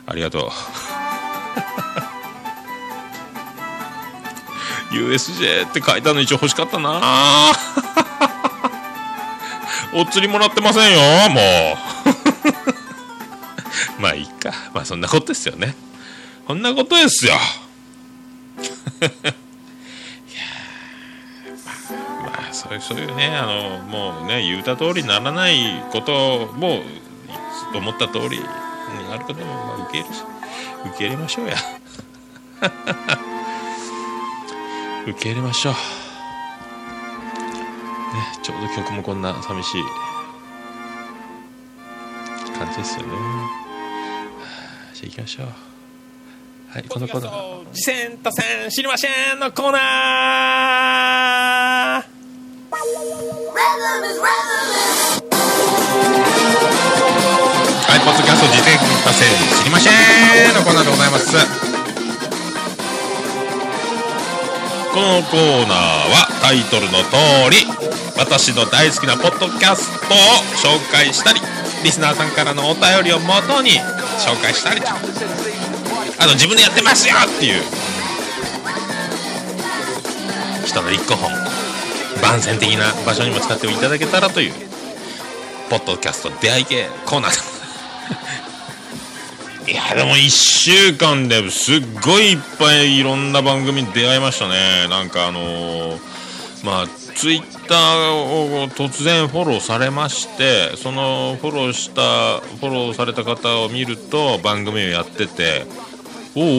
[0.06, 0.50] ありがとう。
[4.94, 7.52] USJ って書いたの一応欲しかったな。
[9.94, 11.40] お釣りもらってませんよも
[13.98, 14.00] う。
[14.02, 14.52] まあいいか。
[14.74, 15.76] まあそんなことですよね。
[16.46, 17.34] こんなことですよ。
[19.02, 19.12] いや
[21.66, 21.76] まあ
[22.42, 26.84] まあそういうそういうねあのもうね言うた通りにならないことも
[27.74, 28.46] 思った通りに
[29.10, 30.16] なることもまあ受け入れ
[30.90, 31.56] 受け入れましょうや。
[35.08, 35.99] 受け入れましょう。
[38.42, 39.84] ちょうど曲もこんな寂しい。
[42.60, 43.14] 感じですよね。
[44.94, 45.48] じゃあ行きましょう。
[46.70, 49.82] はいこのコーナー「次戦と戦知りません」のコーナー。
[57.90, 59.26] はい、ポッドキャスト、次戦、達成、
[59.58, 59.94] 知りません
[60.54, 61.69] のコーナーでございます。
[64.92, 67.16] このコーナーはタイトルの通
[67.52, 67.66] り
[68.18, 70.18] 私の大好きなポッドキャストを
[70.76, 71.40] 紹介したり
[71.84, 73.72] リスナーさんからのお便りをもとに
[74.18, 74.88] 紹介したりと。
[74.90, 77.64] あと自分でやってますよっていう。
[80.66, 81.30] 人の立候補
[82.22, 84.54] 番宣的な場所にも使っていただけたらという
[85.70, 88.49] ポッドキャスト出会い系コーナー。
[89.70, 94.88] いやでも1週間ですっごいいっぱいいろんな番組に出会いましたね。
[94.90, 96.20] なんかあのー
[96.64, 105.66] まあツイッターを突然フォローされましてそのフォローしたフォローされた方を見ると番組をやってて
[106.36, 106.52] おうおう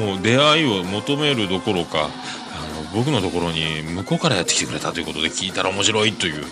[0.00, 6.44] おうもう出会いを求めるどころかあの僕のところに向こうからやってきてくれたということで聞いたら面白いという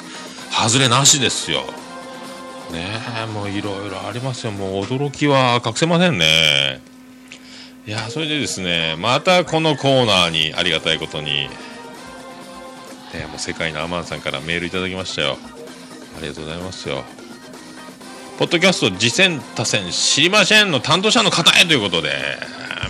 [0.50, 1.62] 外れなしですよ。
[2.74, 2.88] ね。
[3.32, 4.52] もういろいろありますよ。
[4.52, 6.80] もう驚きは隠せませんね。
[7.86, 11.48] いやそれでですねまたこのコーナーにありがたいことに、ね、
[13.28, 15.36] もう世界のアマンさんからメールいただきましたよ。
[16.16, 17.04] ありがとうございますよ。
[18.38, 22.10] ポッドキャスト次戦多戦知りませんの担当者の方へということで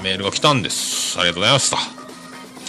[0.03, 1.19] メールが来たんです。
[1.19, 1.77] ありがとうございますと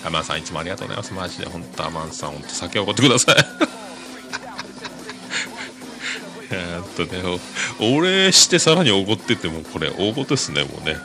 [0.06, 1.14] アマンさんいつもありがとうございます。
[1.14, 1.46] マジで。
[1.46, 3.36] 本当アマンさん本当酒をおごってください
[6.52, 7.22] えーっとね
[7.80, 10.94] お礼してさらにおごっててもこれ大事ですねもうね。
[10.94, 11.04] もう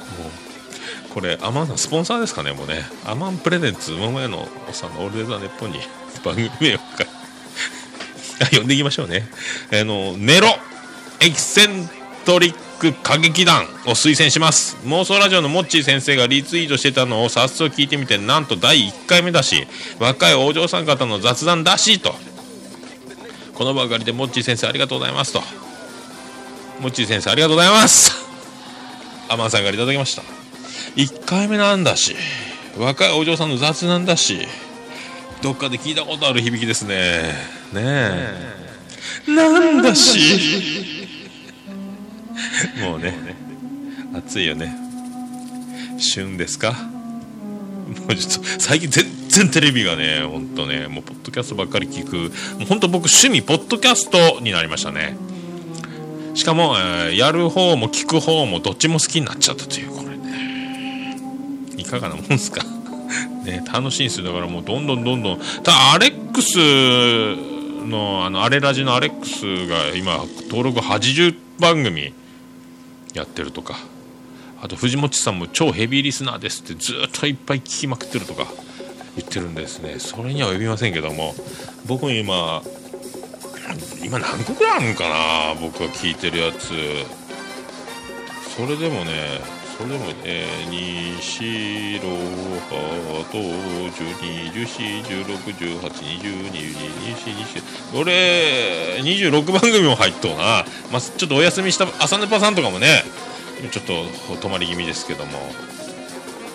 [1.12, 2.84] これアマンさんスポンサーですかねもうね。
[3.04, 5.80] アマンプレゼンツ桃屋のおっさんのオールデザーネッポに
[6.24, 6.84] 番組名をか
[8.42, 9.28] あ呼んでいきましょうね。
[9.72, 10.48] あのネロ
[11.20, 11.90] エキセン
[12.24, 14.76] トリック歌劇団を推薦します。
[14.86, 19.66] 妄想ラジオのモッチー先生がリツイートしてたのを早速聞いてみてなんと第1回目だし
[19.98, 22.14] 若いお嬢さん方の雑談だしと。
[23.54, 25.42] この場かりでモッチー先生ありがとうございますと。
[26.80, 28.12] モッチー先生ありがとうございます。
[29.28, 30.22] アマンさんからいただきました。
[30.96, 32.16] 1回目なんだし
[32.78, 34.48] 若いお嬢さんの雑談だし
[35.42, 37.34] どっかで聞いたことある響きですね。
[37.72, 37.80] ね
[39.28, 39.30] え。
[39.30, 40.18] なんだし。
[42.82, 43.14] もうね
[44.14, 44.74] 暑いよね。
[45.98, 46.72] 旬ですか？
[46.72, 52.16] もうちょっと最近全然テレビがねほんとねもうポッドキャストばっかり聞く。
[52.58, 55.16] もうほんと僕趣味ポッドキャストになりましたね。
[56.40, 61.14] しかも、えーやる方も聞く方もどっちも好きになっちゃったというこれね。
[61.76, 62.64] いかがなもんですか。
[63.44, 64.26] ね楽しいんですよ。
[64.26, 65.40] だからもうどんどんどんどん。
[65.62, 66.56] ただアレックス
[67.86, 72.14] のあのアレラジのアレックスが今登録80番組
[73.12, 73.78] やってるとか。
[74.62, 78.46] あと藤本さんも超ヘビーリスナーですってずっといっぱい聞きまくってるとか
[79.16, 79.96] 言ってるんですね。
[79.98, 81.34] それには及びませんけども。
[81.86, 82.62] 僕今
[84.02, 86.72] 今何個くらいあるんかな僕が聞いてるやつ。
[88.56, 89.40] それでもね
[89.78, 90.14] それでもね
[90.70, 92.10] 西ロ
[92.68, 93.38] ハと
[97.94, 103.02] 121416182222俺26番組も入っとうな、まあ、ちょっとお休みした朝ネパさんとかもね
[103.70, 104.04] ちょっと
[104.36, 105.32] 泊まり気味ですけども。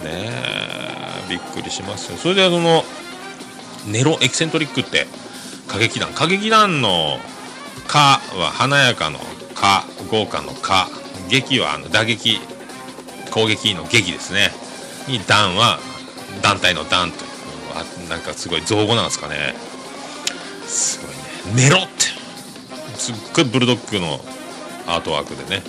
[0.04, 2.18] ねえびっくりしますよ。
[2.18, 2.84] それであの
[3.88, 5.08] ネロエキセントリックって
[5.68, 6.12] 歌劇団。
[6.12, 7.20] 歌劇団の
[7.88, 9.20] 「か」は華やかの
[9.56, 10.90] 「か」豪華の「か」
[11.30, 12.40] 劇はあの打撃
[13.32, 14.54] 攻撃の劇ですね。
[15.08, 15.80] に団は
[16.42, 17.30] 団体の団という
[17.76, 19.56] あなんかすごい造語なんですかね。
[20.68, 21.08] すご
[21.52, 21.64] いね。
[21.64, 22.06] ネロって。
[22.98, 24.24] すっごいブルドッグの
[24.88, 25.64] アートワークでね。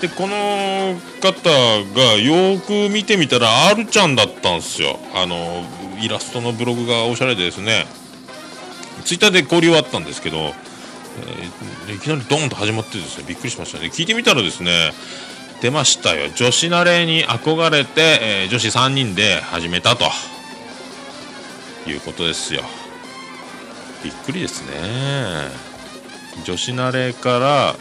[0.00, 1.50] でこの方
[1.94, 4.98] がよく見てみたら R ちゃんだったんですよ。
[5.14, 5.64] あの
[6.00, 7.86] イラストのブログがおしゃれでですね。
[9.04, 10.54] ツイッターで交流はあったんですけど、
[11.18, 13.86] えーいきなりドーンと始まってですねびっくりしましたね。
[13.86, 14.92] 聞いてみたらですね
[15.60, 16.30] 出ましたよ。
[16.34, 20.06] 女子慣れに憧れて、えー女子3人で始めたと。
[21.86, 22.62] いうことですよ。
[24.02, 24.72] びっくりですね。
[26.44, 27.76] 女子慣れから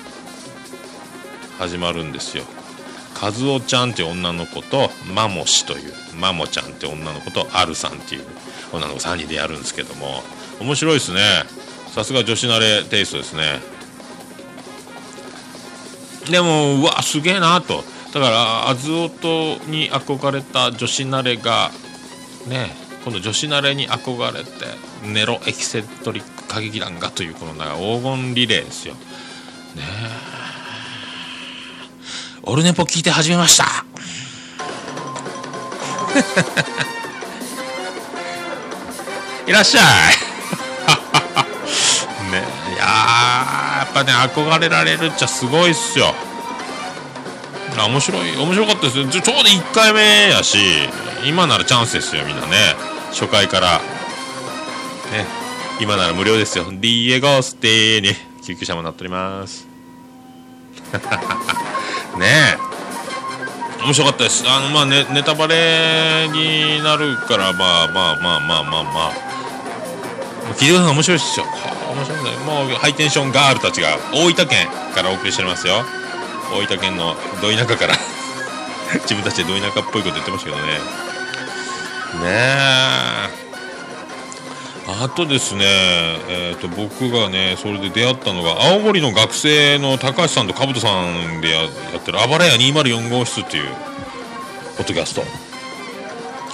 [1.57, 2.43] 始まるんですよ。
[3.21, 8.25] 和夫ちゃんって女の子とマモシというマモちゃんって女の子とアルさんっていう
[8.73, 10.23] 女の子3人でやるんですけども
[10.59, 11.21] 面白いですね。
[11.93, 13.61] さすが女子慣れテイストですね。
[16.31, 17.83] でもうわすげえなと。
[18.13, 21.69] だからアズオトに憧れた女子慣れが
[22.47, 22.71] ね
[23.05, 24.49] この女子慣れに憧れて
[25.05, 28.95] ネロエキセントリック歌劇団がというこのな黄金リレーですよ。
[28.95, 29.01] ね
[29.79, 29.83] え。
[32.41, 33.65] オルネポ聞いて始めました。
[39.47, 39.81] いらっしゃ
[40.11, 40.22] い。
[42.33, 42.43] ね。
[42.73, 46.13] いややっぱね憧れられるっちゃすごいっすよ。
[47.77, 49.07] 面白い面白かったですよ。
[49.07, 50.57] ちょちょうど1回目やし
[51.25, 52.75] 今ならチャンスですよみんなね。
[53.09, 53.79] 初回から。
[53.79, 55.25] ね。
[55.81, 56.65] 今なら無料ですよ。
[56.65, 58.09] ディエゴステーに
[58.43, 59.67] 救急車もなっております。
[62.17, 62.57] ね。
[63.81, 64.45] え面白かったです。
[64.47, 68.89] あのまあねネタバレになるからまあまあまあまあまあま
[69.29, 69.32] あ。
[70.51, 70.91] 聞いてください。
[70.91, 71.45] 面白いっすよ
[71.93, 72.31] 面白いね。
[72.45, 75.83] もうハイテンションガールたちが大分県からお送りしておりますよ。
[76.51, 77.95] 大分県のど田舎から。
[79.03, 80.73] 自分たちでど田舎っぽいこと言ってましたけどね。
[80.73, 80.79] ね
[82.29, 83.43] え。
[84.85, 91.67] あとですね、えー、と僕がねそれで出会ったのが青森の学生の高橋さんと兜さんでやや
[91.97, 93.69] ってる「あばらや204号室」っていう
[94.77, 95.23] ポッドキャスト。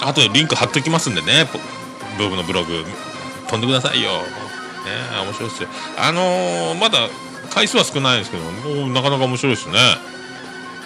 [0.00, 1.46] あとでリンク貼っときますんでね
[2.16, 2.84] ブログのブログ。
[3.50, 4.10] 飛んでくださいよ。
[4.12, 4.22] ね
[5.24, 5.68] 面白いですよ。
[5.98, 7.08] あのー、まだ
[7.50, 9.78] 回数は少ないですけどもうなかなか面白いですね。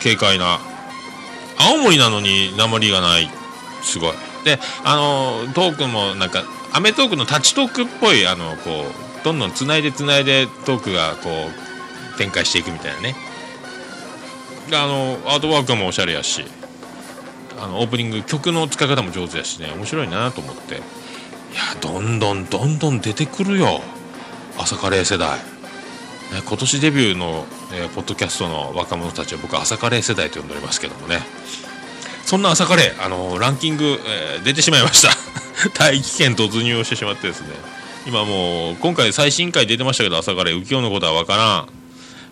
[0.02, 0.58] 軽快な。
[1.58, 3.30] 青森なのに鉛がない。
[3.82, 4.12] すごい。
[4.44, 8.86] であのー、トークもなんかアメトークのタッチトークっぽいあのこ
[9.20, 11.28] うどんどんつないでつないでトークがこ
[12.14, 13.14] う展開していくみたいなね。
[14.70, 16.44] であのアートワークもおしゃれやし。
[17.56, 19.72] あのオープニング曲の使い方も上手やしね。
[19.76, 20.82] 面白いなと思って。
[21.54, 23.80] やどんどんどんどん出てくるよ。
[24.58, 31.20] 朝カレー世代、ね、今年デビューの、えー、ポッドキャストの若者たちは僕朝カレー世代と呼んでおりますけどもね。
[32.24, 35.10] そんな朝カレー、あのー、ランキング、えー、出てしまいました。
[35.78, 37.48] 大気圏突入をしてしまってですね。
[38.06, 41.68] 今もう今回最新回出てましたけど朝カレー浮世のことは分からん。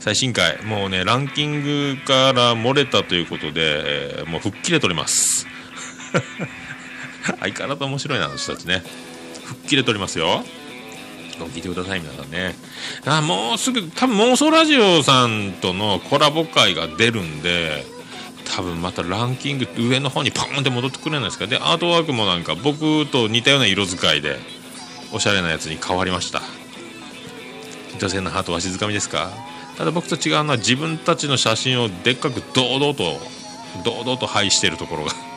[0.00, 5.46] 最新回もうねランキングから漏れたということで、えー、もう吹っ切れております。
[7.40, 8.82] 相変わらず面白いなあの人たちね。
[9.52, 10.44] 吹っ切れておりますよ。
[11.38, 12.54] 聞いてください皆さんね。
[13.04, 17.84] あもうすぐ多分妄想ラジオさんとのコラボ会が出るんで
[18.54, 21.46] 多分またランキング上の方にパーンって戻ってくるじゃないですか。
[21.46, 24.38] でアートワークもなんか僕と似たような色使いで
[25.12, 26.42] おしゃれなやつに変わりました。
[27.98, 29.30] 女性のハートは静かみですか。
[29.76, 33.20] ただ僕と違うのは自分たちの写真をでっかく堂々と
[33.84, 35.31] 堂々と配してるところが。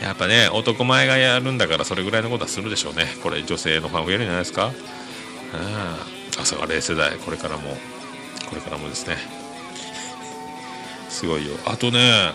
[0.00, 3.06] やっぱね男前がやるんだからそれぐらいのことはするでしょうね。
[3.22, 4.66] これ女性のファン増えるんじゃないですか？
[4.66, 4.72] うん。
[6.40, 7.76] 朝が0世代これからも。
[8.48, 9.16] これからもですね。
[11.08, 11.54] すごいよ。
[11.66, 12.32] あとね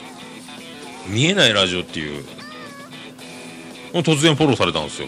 [1.08, 2.26] 見えないラジオっていう。
[3.94, 5.08] 突然フォローされたんですよ。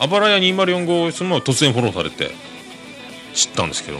[0.00, 2.30] あばらや204号室も突然フォローされて
[3.34, 3.98] 知ったんですけど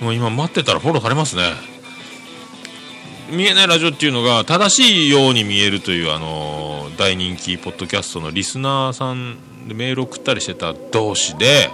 [0.00, 1.42] もう今待ってたらフォローされますね。
[3.30, 11.68] 見えないラジオっていうのが正しいように見えるというあの大人気ポッドキャストのリスナーさんでメール送ったりしてた同士で、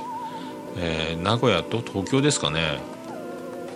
[0.79, 2.79] え、名古屋と東京ですかね。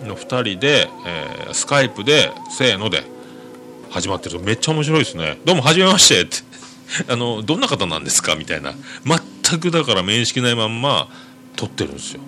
[0.05, 3.03] の2人で、えー、スカイプでせーので
[3.89, 5.39] 始まってるとめっちゃ面白いですね。
[5.45, 6.21] どうもはじめまして。
[6.21, 6.37] っ て
[7.09, 8.35] あのどんな方なんですか？
[8.35, 8.73] みたいな。
[9.05, 11.07] 全くだから面識ないまんま
[11.55, 12.21] 撮ってるんですよ。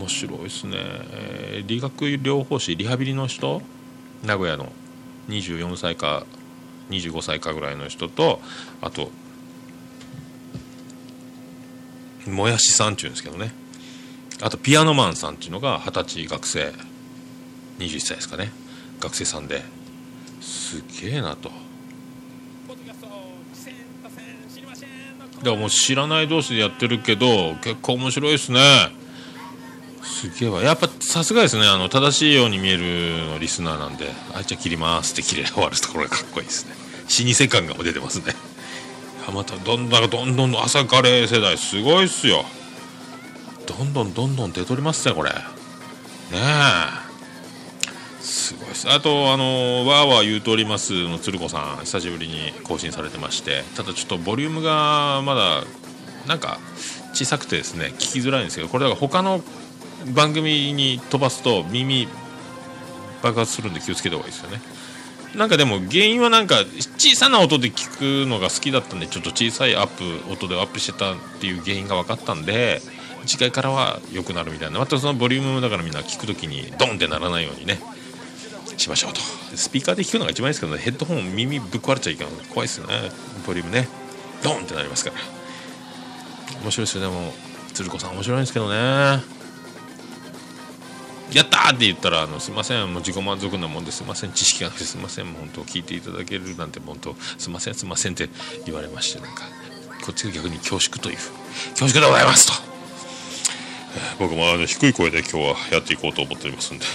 [0.00, 3.62] 面白いですね、えー、理学療法士リハビリの人？
[4.22, 4.72] 名古屋の
[5.28, 6.26] 24歳か
[6.90, 8.40] 25歳かぐらいの人と
[8.80, 9.10] あと
[12.26, 13.52] もやしさんっていうんですけどね。
[14.40, 16.72] あとピアノマンさんっていうのが二十歳学生
[17.78, 18.52] 21歳ですかね。
[19.00, 19.62] 学生さんで。
[20.40, 21.50] すげえなと。
[25.42, 28.60] だからもう知らない同士でやってるけど結構面白いですね
[30.02, 30.62] すげえわ。
[30.62, 31.66] やっぱさすがですね。
[31.66, 36.74] あの正しいように見えるのリスナーなんで「あいちゃん切ります」って切れ終わるところがかっこいいですね。
[37.26, 38.34] 老舗感が出てますね。
[39.32, 42.44] またどんどんどんどん朝カレー世代すごいっすよ。
[43.66, 45.30] どんどんどんどん出とりますねこれ。
[45.30, 45.36] ね
[46.32, 47.02] え。
[48.20, 48.90] すごいです。
[48.90, 53.64] あとあのわーわー言うとおりますの鶴子さん久しぶりに更新されてまして。
[53.76, 55.64] ただちょっとボリュームがまだ
[56.26, 56.58] なんか
[57.14, 59.42] 小さくてですね聞きづらいんですけどこれだから他の
[60.14, 62.08] 番組に飛ばすと耳
[63.22, 64.60] 爆発するんで気をつけた方がいいですよね。
[65.36, 66.56] なんかでも原因はなんか
[66.98, 72.82] 小さな音で聞くのが好きだったんでちょっと小さいアップ音でアップしてたっていう原因が分かったんで
[73.24, 77.80] 次回からは良くなるみたいなまたそのボリュームだからみんな聞く時にドンってならないようにね
[78.76, 79.20] しましょうと。
[79.56, 82.94] スピーカーで聞くのが一番いいですけど、ね、ヘッドホン耳ぶっ壊れちゃいけない怖いですよね。
[83.46, 83.88] ボリュームね。
[84.42, 85.16] ドンってなりますから。
[86.62, 87.32] 面白いですよでも
[87.74, 89.41] 鶴子さん面白いんですけどね。
[91.34, 98.28] やったーって言ったらあのすいませんもう自己満足なもんですいません知識がなくてすいませんもう本当聞いていただけるなんて本当すいませんすいませんって
[98.66, 99.44] 言われましてなんか
[100.04, 101.16] こっちが逆に恐縮という
[101.70, 102.72] 恐縮でございますと
[104.18, 106.84] 僕もあの低い声で今日はやっていこうと思っておりますんで。
[106.84, 106.88] い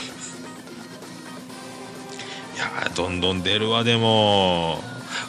[2.59, 4.81] やどんどん出るわでも。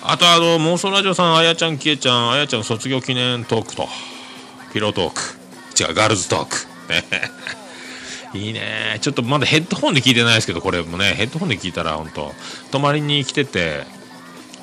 [0.03, 3.87] あとあの妄想ラジオさんあやちゃんきえちゃんあやちゃん卒業記念トークと。
[4.73, 5.21] ピロートーク。
[5.83, 6.57] 違うガールズトーク。
[8.35, 8.99] いいね。
[9.01, 11.15] ちょっとまだヘッドホンで聞いてないですけどこれもね。
[11.15, 12.33] ヘッドホンで聞いたら本当
[12.71, 13.85] 泊まりに来てて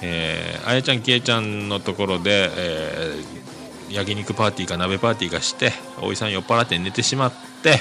[0.02, 3.46] えーあやちゃんきえちゃんのところで、えー
[3.88, 7.78] 焼肉パーティーか鍋パーティーかしておいさん酔っ払って寝てしまって、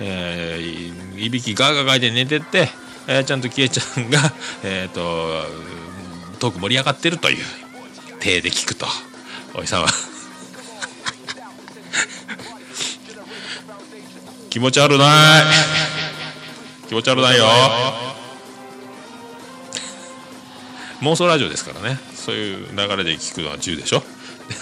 [0.00, 2.68] えーいびきガーガーガーで寝てて
[3.06, 4.18] あやちゃんときえちゃんが、
[4.64, 5.00] えー、と
[6.40, 7.44] トーク盛り上がってるという
[8.20, 8.86] 体で聞くと
[9.56, 9.88] おいさんは
[14.54, 15.44] 気持ち悪ない。
[16.86, 17.44] 気持ち悪ないよ。
[21.00, 21.98] 妄想ラジオですからね。
[22.14, 23.98] そういう流れで聞くのは自由でしょ。
[23.98, 24.04] で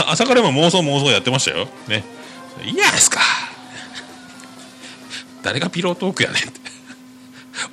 [0.07, 1.69] 朝からも妄想妄想やってましたよ。
[1.89, 2.05] ね。
[2.65, 3.21] いいじゃないですか。
[5.43, 6.61] 誰がピロートークやねんって。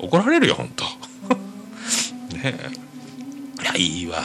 [0.00, 0.84] 怒られるよ本当。
[0.84, 0.90] ね。
[2.44, 2.70] え
[3.62, 4.20] いやいいわ。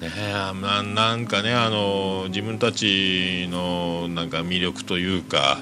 [0.00, 5.58] ねえまあなんかねあの自分たちのなんか魅力というか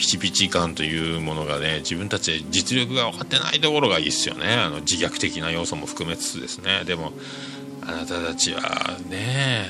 [0.00, 4.54] ピチピチ感というものがね自分たちで実力が分かってないところがいいっすよね。
[4.54, 6.84] あの自虐的な要素も含めつつですね。
[6.86, 7.12] でも
[7.82, 9.66] あなたたちはね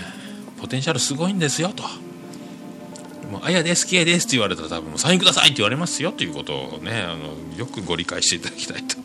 [0.61, 1.83] ポテンシャルすごいんですよと。
[3.29, 8.99] もうあやです、きえですって言われたら多分サインくださいって言われますよということをねあのよくご理解していただきたいと。
[8.99, 9.05] ね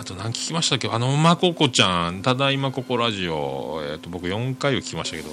[0.00, 0.88] あと何聞きましたっけ？
[0.88, 5.30] あのまここちゃんただいまここラジオ、えー、と僕4回を聞きましたけど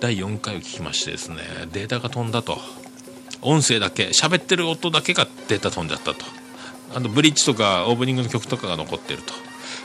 [0.00, 2.58] 第4回を聞きましてですねデータが飛んだと。
[3.42, 6.24] 音声だけ喋ってる音だけがデータ飛んじゃったと。
[6.94, 9.32] あのブリッジとかオープニングの曲とかが残ってると。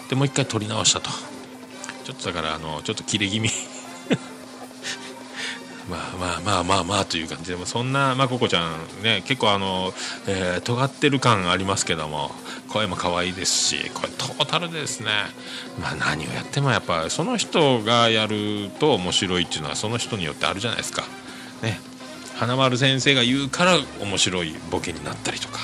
[0.09, 1.09] でもう一回撮り直したと。
[2.03, 3.49] ちょっとだからあのちょっと切れ気味。
[5.89, 7.51] まあまあまあまあまあという感じ。
[7.51, 9.93] でもそんなまここちゃんね結構あの、
[10.27, 12.31] えー尖ってる感ありますけども
[12.67, 15.07] 声も可愛いですしこれトータルでですね。
[15.81, 21.03] まあ何をやってもやっぱその人がやると面白いっていうのはその人によってあるじゃないですか。
[21.61, 21.79] ね。
[22.37, 25.59] 花丸先生が言うから面白いボケになったりとか。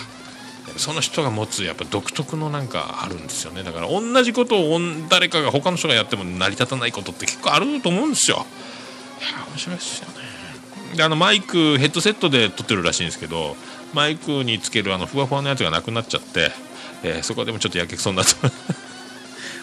[0.78, 3.64] その人が持つやっぱ独特のなんかあるんですよね。
[3.64, 8.46] だから同じことを誰かが他の人がやっても成り立たないことって結構あると思うんですよ。
[9.20, 10.16] いや面白いですよね。
[10.96, 13.56] であのマイクヘッドセットで撮ってるらしいんですけど
[13.94, 16.52] マイクにつけるあのふわふわのやつがなくなっちゃって、
[17.04, 18.34] えーそこでもちょっとやけくそになって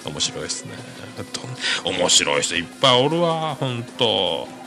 [0.05, 0.73] 面白いですね。
[1.85, 4.60] 面白い人いっぱいおるわ本当あと。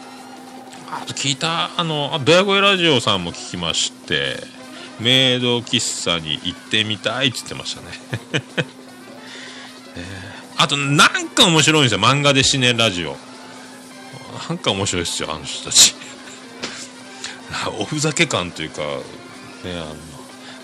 [1.08, 4.38] 聞いたあのあドヤ声ラジオさんも聞きまして
[5.00, 7.88] メイド喫茶に行ってみたいって言ってましたね。
[9.96, 10.34] えー
[10.64, 12.00] あとなんか面白いんですよ。
[12.00, 13.18] 漫画で死ねラジオ。
[14.48, 15.94] なんか面白いですよあの人たち。
[17.80, 18.94] おふざけ感というかね
[19.66, 19.94] あ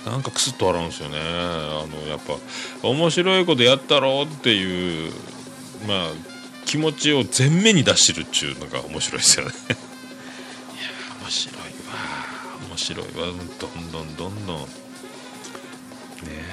[0.08, 1.18] のなんかクスッと笑うんですよね。
[1.20, 2.36] あのやっぱ
[2.82, 5.12] 面白いことやったろうっていう
[5.86, 6.12] まあ
[6.66, 9.52] 気持ちを前面に出してるっちゅうのが面白いですよね。
[11.30, 11.70] 面白いわ。
[12.70, 13.12] 面白いわ。
[13.60, 14.62] どんどんどんどん。
[14.62, 14.66] ね
[16.28, 16.44] え。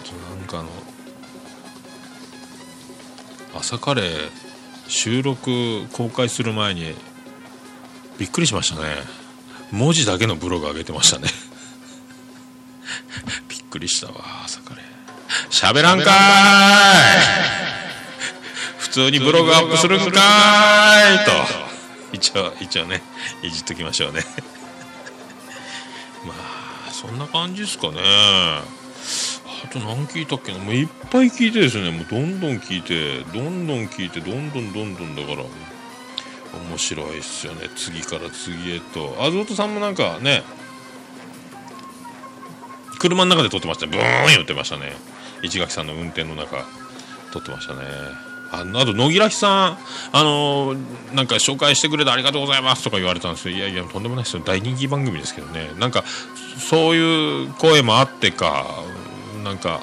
[0.00, 0.70] あとなんかあの
[3.54, 4.30] 朝カレー
[4.88, 6.96] 収録公開する前に
[8.18, 8.96] びっくりしましたね。
[9.70, 11.28] 文字だけのブログ上げてましたね。
[13.48, 14.14] びっくりしたわ
[14.44, 14.84] 朝カレー。
[15.48, 17.75] 喋らんかーい。
[18.96, 21.32] 通にブログアップするんかーいと。
[22.14, 23.02] 一応一応ね
[23.42, 24.22] いじっときましょうね。
[26.24, 26.32] ま
[26.88, 28.00] あそんな感じですかね。
[28.00, 28.64] あ
[29.70, 30.58] と何聞いたっけな。
[30.58, 31.90] もういっぱい聞いてですね。
[31.90, 35.14] もうどんどん聞いてどんどん聞いてどんどんどんどん。
[35.14, 35.46] だから
[36.70, 37.68] 面白いっすよね。
[37.76, 39.18] 次から次へと。
[39.20, 40.42] あずおとさんもなんかね
[42.98, 43.92] 車の中で撮ってましたね。
[43.94, 44.96] ブーン言ってましたね。
[45.42, 46.64] 市垣さんの運転の中
[47.32, 48.25] 撮ってましたね。
[48.58, 49.78] ああと野木らさん
[50.12, 54.42] あのーなんか紹介してくれてありがとうございますとか言われたんですけどいやいやとんでもないですよ。
[54.44, 55.70] 大人気番組ですけどね。
[55.78, 56.04] なんか
[56.58, 58.66] そういう声もあってか
[59.44, 59.80] なんか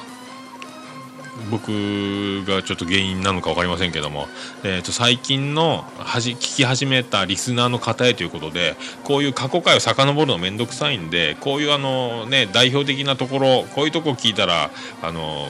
[1.50, 4.28] 僕がちょっと原因なのか分かりませんけども、
[4.62, 14.70] えー、と最近のはじ聞き始めたリスナーの方へということでこういう過去回を遡るの面倒くさいんでこういうあの、ね、代表的なところこういうとこ聞いたら
[15.02, 15.48] あの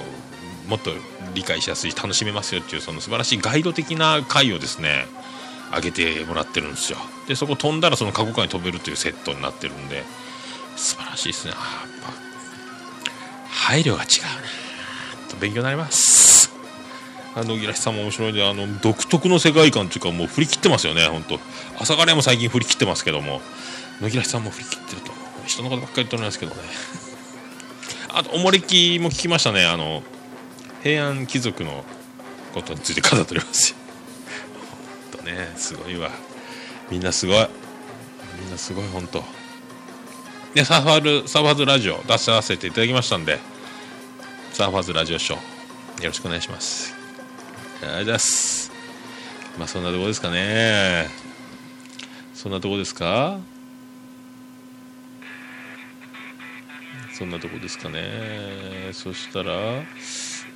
[0.69, 0.91] もっと
[1.35, 5.07] 理解しやすい楽しめますよっていうその素晴らしいガイド的な回をですね
[5.75, 6.99] 上げてもらってるんですよ。
[7.29, 10.03] でそこ飛んだらその過去回に飛べるというセットになってるんで
[10.77, 11.53] 素晴らしいですね。
[11.53, 11.61] やっ
[12.03, 12.13] ぱ
[13.49, 14.23] 配慮が違う
[15.25, 16.53] なと勉強になります。
[17.37, 21.41] あの木梨さんも面白いんであの独特の世界観というかもう振り切ってますよね本当
[21.81, 23.41] 朝霞も最近振り切ってますけども。
[24.01, 25.13] 野木らさんも振り切ってると
[25.47, 26.61] 人のことばっかり言っておりますけどね。
[28.13, 29.67] あとおもれきも聞きましたね。
[29.67, 30.03] あの
[30.85, 31.83] 平安貴族の
[32.53, 33.71] ことについて語っております。
[33.71, 33.77] よ
[35.13, 36.11] ほんとねすごいわ。
[36.91, 37.49] みんなすごい。
[38.39, 39.25] みんなすごい本当。
[40.53, 43.39] でサーファールサーファーズラジオ出させていただきましたんで
[44.53, 46.95] サーファーズラジオショーよろしくお願いします。
[47.81, 48.71] ありがとうございます。
[49.59, 51.09] まあそんなとこですかね。
[52.35, 53.39] そんなとこですか？
[57.15, 58.91] そんなとこですかね。
[58.93, 59.55] そしたら、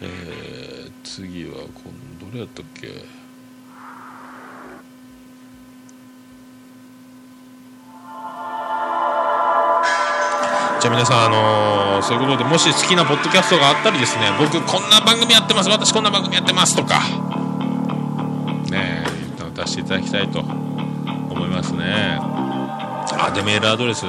[0.01, 2.89] えー、次は今どれやったっけ？
[10.81, 17.01] じゃあ皆さん、あのーそういうことでもし好きなポッドキャストがあったりですね僕こんな番組やってます私こんな番組やってますとか
[18.71, 22.19] ねえ言ったの出していただきたいと思いますね。
[22.21, 24.05] あでメールアドレス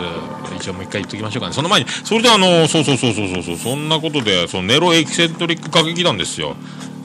[0.60, 1.54] 一応もう一回言っときましょうかね。
[1.54, 6.56] その前にそれであのそうそうそうそうそうそうそんなことでそのネロエキセントリック歌劇団ですよ。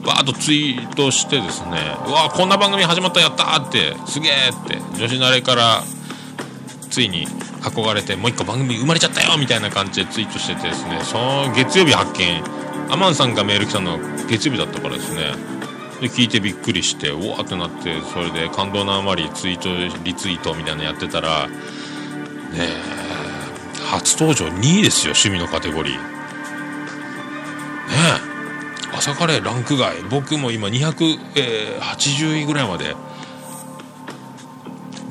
[0.05, 1.79] わーっとツイートしてですね。
[2.07, 5.83] うわーこんな番組始まったやったーってすげーって女子慣れから
[6.89, 7.27] ついに
[7.61, 10.99] 憧れてもう一個番組生まれちゃったよみたいな感じでツイートしててですね。
[11.03, 12.43] その月曜日発見。
[12.87, 13.97] アマンさんがメール来たの
[14.27, 15.55] 月曜日だったからですね。
[16.01, 21.55] で聞いてびっくりしてうわってなってそれで感動のあまりツイートリツイートみたいなのやってたらね
[22.59, 23.14] え
[23.99, 26.01] 初登場2位ですよ趣味のカテゴリーね
[28.91, 32.93] え朝カレーランク外僕も今280位ぐらいまで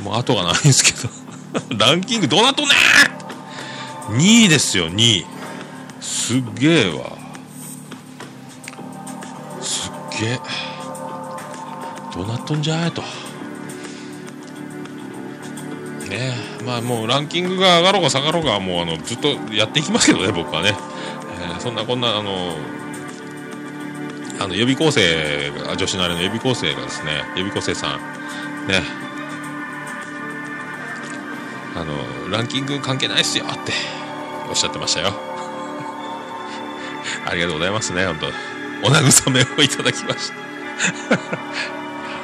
[0.03, 1.09] もう後がないんですけど
[1.87, 5.27] ランキングどうなっとんねん !2 位ですよ、2位。
[6.01, 7.17] すっげえわ。
[9.63, 10.41] すっげえ。
[12.15, 13.03] どうなっとんじゃいと。
[16.09, 16.35] ね、
[16.65, 20.77] まあもうランキングが上がろうが下がろうが、もうあのずっとやっていきますけどね、 僕はね。
[21.49, 22.57] えーそんなこんな、あの、
[24.39, 28.83] あの予備校生、女子のあれの予備校生がですね、予備校生さん、ね、
[31.77, 33.73] あのランキング関係ないっすよって
[34.49, 35.15] おっしゃってましたよ。
[37.27, 38.27] ありがとうございますね本当。
[38.87, 40.35] お慰めをいただきました。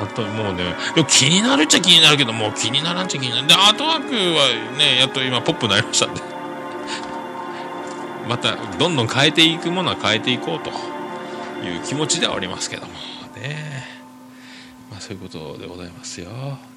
[0.00, 0.74] 本当にもうね
[1.08, 3.46] 気になるっちゃ気になるけどもう気にならんっちゃ気になる。
[3.46, 6.22] でアートワークはねやっと今ポップになりましたんで。
[8.28, 10.70] またどんどん変えていくものは変えていこうと
[11.66, 12.92] いう気持ちではおりますけども。
[13.36, 13.86] ね。
[14.90, 16.30] まあそういうことでございますよ。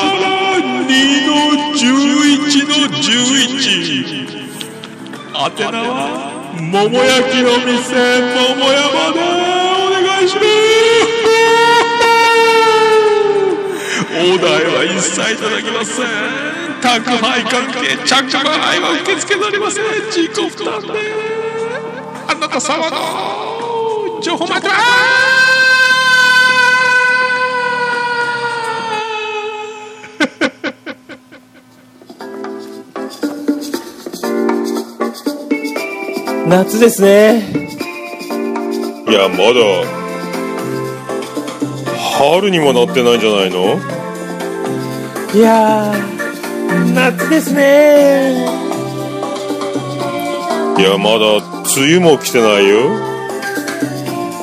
[0.86, 4.45] 2の11の11
[5.36, 7.92] 宛名は桃焼きの店
[8.32, 10.46] 桃山でお願いします。
[14.16, 16.06] お題は一切いただきません。
[16.80, 20.88] 宅配関係着払いは受け付けておりません自己負担で
[22.28, 24.68] あなた様の情報待って
[36.48, 37.42] 夏ですね。
[39.08, 39.60] いやまだ
[42.18, 43.80] 春にもなってないんじゃないの？
[45.34, 48.46] いやー夏ですね。
[50.78, 51.38] いやまだ
[51.76, 52.90] 梅雨も来てないよ。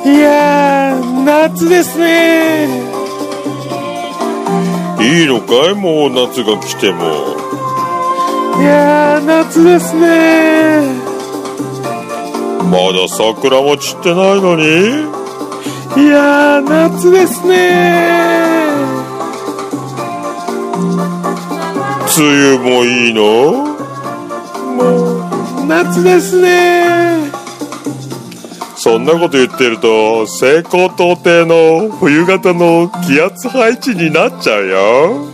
[0.06, 2.68] いやー夏ですね。
[4.99, 5.74] いいのかい？
[5.74, 7.04] もう夏が来ても。
[8.62, 11.03] いやー夏ですね
[12.70, 14.64] まだ桜も散ってないのに？
[15.95, 18.74] いやー夏ですね。
[22.18, 23.22] 梅雨もいいの？
[24.76, 24.84] も
[25.64, 27.32] う夏ですね。
[28.76, 35.28] そんなこと言ってると西高東低の冬型の気圧配置になっちゃうよ。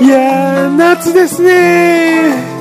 [0.00, 2.51] いやー夏ですね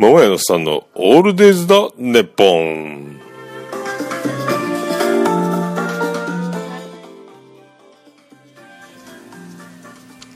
[0.00, 3.18] 桃屋のさんのオールデイズだ、ネッポン。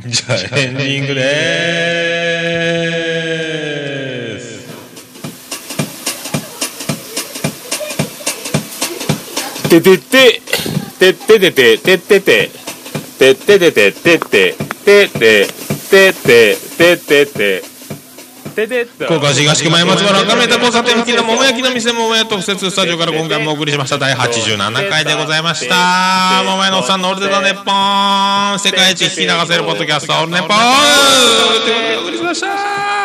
[0.05, 4.67] じゃあエンディングでーす
[9.69, 10.41] ててて、
[10.99, 12.51] てててて、ててて、
[13.17, 15.47] てててて、てて、てて、てて、
[15.89, 17.72] てて、てて、てて
[19.07, 27.73] 福岡市東区前松原赤目田交差点付近の桃焼きの店桃屋特設スタジオから今回もお送りしました第87回でございました桃屋のおっさんのオールデザネッポ
[28.57, 30.63] ン世界一引き流せるポッドキャストオールネッポンという
[31.61, 33.02] ことでお送りしました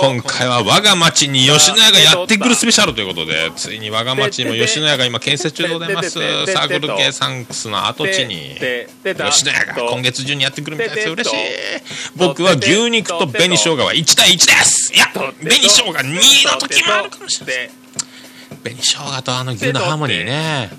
[0.00, 8.56] 今回は我が町に吉野家がやってくるスペシャルということでついに我が町にも吉野家が今建設中でございますサークル系サンクスの跡地に
[9.30, 11.36] 吉野家が今月中にやってくるみたいです嬉しい
[12.16, 17.83] 僕は牛肉と紅生姜は1対1ですいや紅生姜2の時もあるかもしれない
[18.64, 20.70] 紅生姜とあの牛のハーモニーね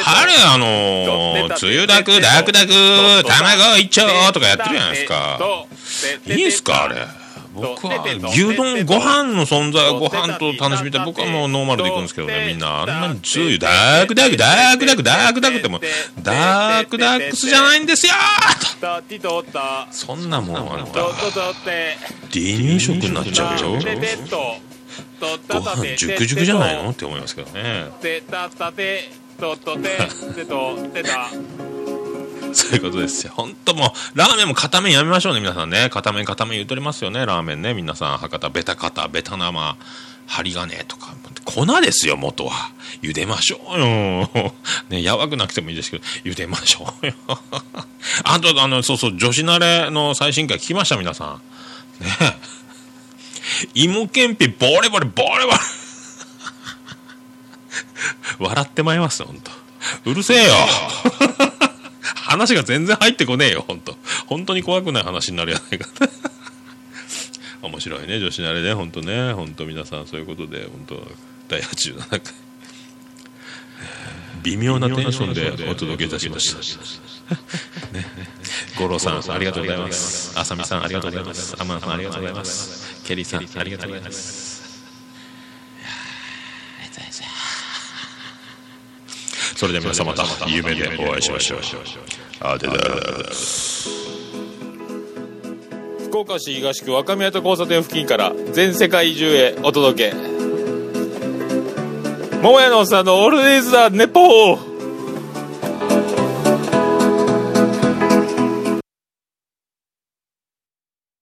[0.00, 2.72] 春あのー、つゆだくだくだく
[3.26, 5.38] 卵一丁とかやってるじゃないですか
[6.26, 7.06] いいんすかあれ
[7.54, 15.80] 僕は牛丼ご飯の存在ご飯と楽しみたい僕はもうノーマルでいくんですけどねみんなあんなにつゆダークダークダークダークダクってもう
[16.22, 18.12] ダークダックスじゃないんですよ
[18.80, 18.86] と
[19.90, 21.00] そんなもんあんた
[22.30, 23.80] 離乳食になっちゃうよ
[25.48, 26.90] ご飯熟熟じゃないの？
[26.90, 27.86] って思いますけどね
[32.52, 33.32] そういうことですよ。
[33.36, 35.90] 本当もう、ラーメンも片面やめましょうね、皆さんね。
[35.90, 37.74] 片面片面言うとりますよね、ラーメンね。
[37.74, 39.76] 皆さん、博多、ベタ肩、ベタ生、
[40.26, 41.14] 針金とか。
[41.44, 42.72] 粉ですよ、元は。
[43.02, 44.54] 茹でましょうよ。
[44.88, 47.12] ね、やわくなくてもいいですけど、茹でましょうよ。
[48.24, 51.24] あと、あの、そうそう、女子慣れの最新回聞きました、皆さ
[52.00, 52.04] ん。
[52.04, 52.10] ね
[53.74, 55.58] 芋けんぴ、ボレボレ、ボレボレ。
[58.38, 59.40] 笑ってまいりますよ、本
[60.04, 60.54] 当うるせえよ。
[62.14, 63.96] 話が全然入ってこねえよ、本当
[64.26, 65.88] 本当に怖くない話になるやないか。
[67.62, 69.32] 面白いね、女子慣れね、本当ね。
[69.32, 71.12] 本当皆さんそういうことで、本当
[71.48, 72.20] 第87回。
[74.42, 76.58] 微妙なテンションでお届けいたしました。
[77.92, 78.06] ね、
[78.78, 80.38] 五郎さん、ありがとうございます。
[80.38, 81.56] あさみさん、ありがとうございます。
[81.58, 82.87] アマンさん、ありがとうございます。
[83.08, 84.58] ケリーさん、ありがとうございます。
[89.56, 91.60] それでは皆さんまた夢でお会いしましょう。
[92.40, 92.74] あでだ
[96.04, 100.16] 福岡市東区若宮と交差点付近から全世界中へお届け
[102.42, 104.67] 桃屋のおっさんのオールデイズだネポー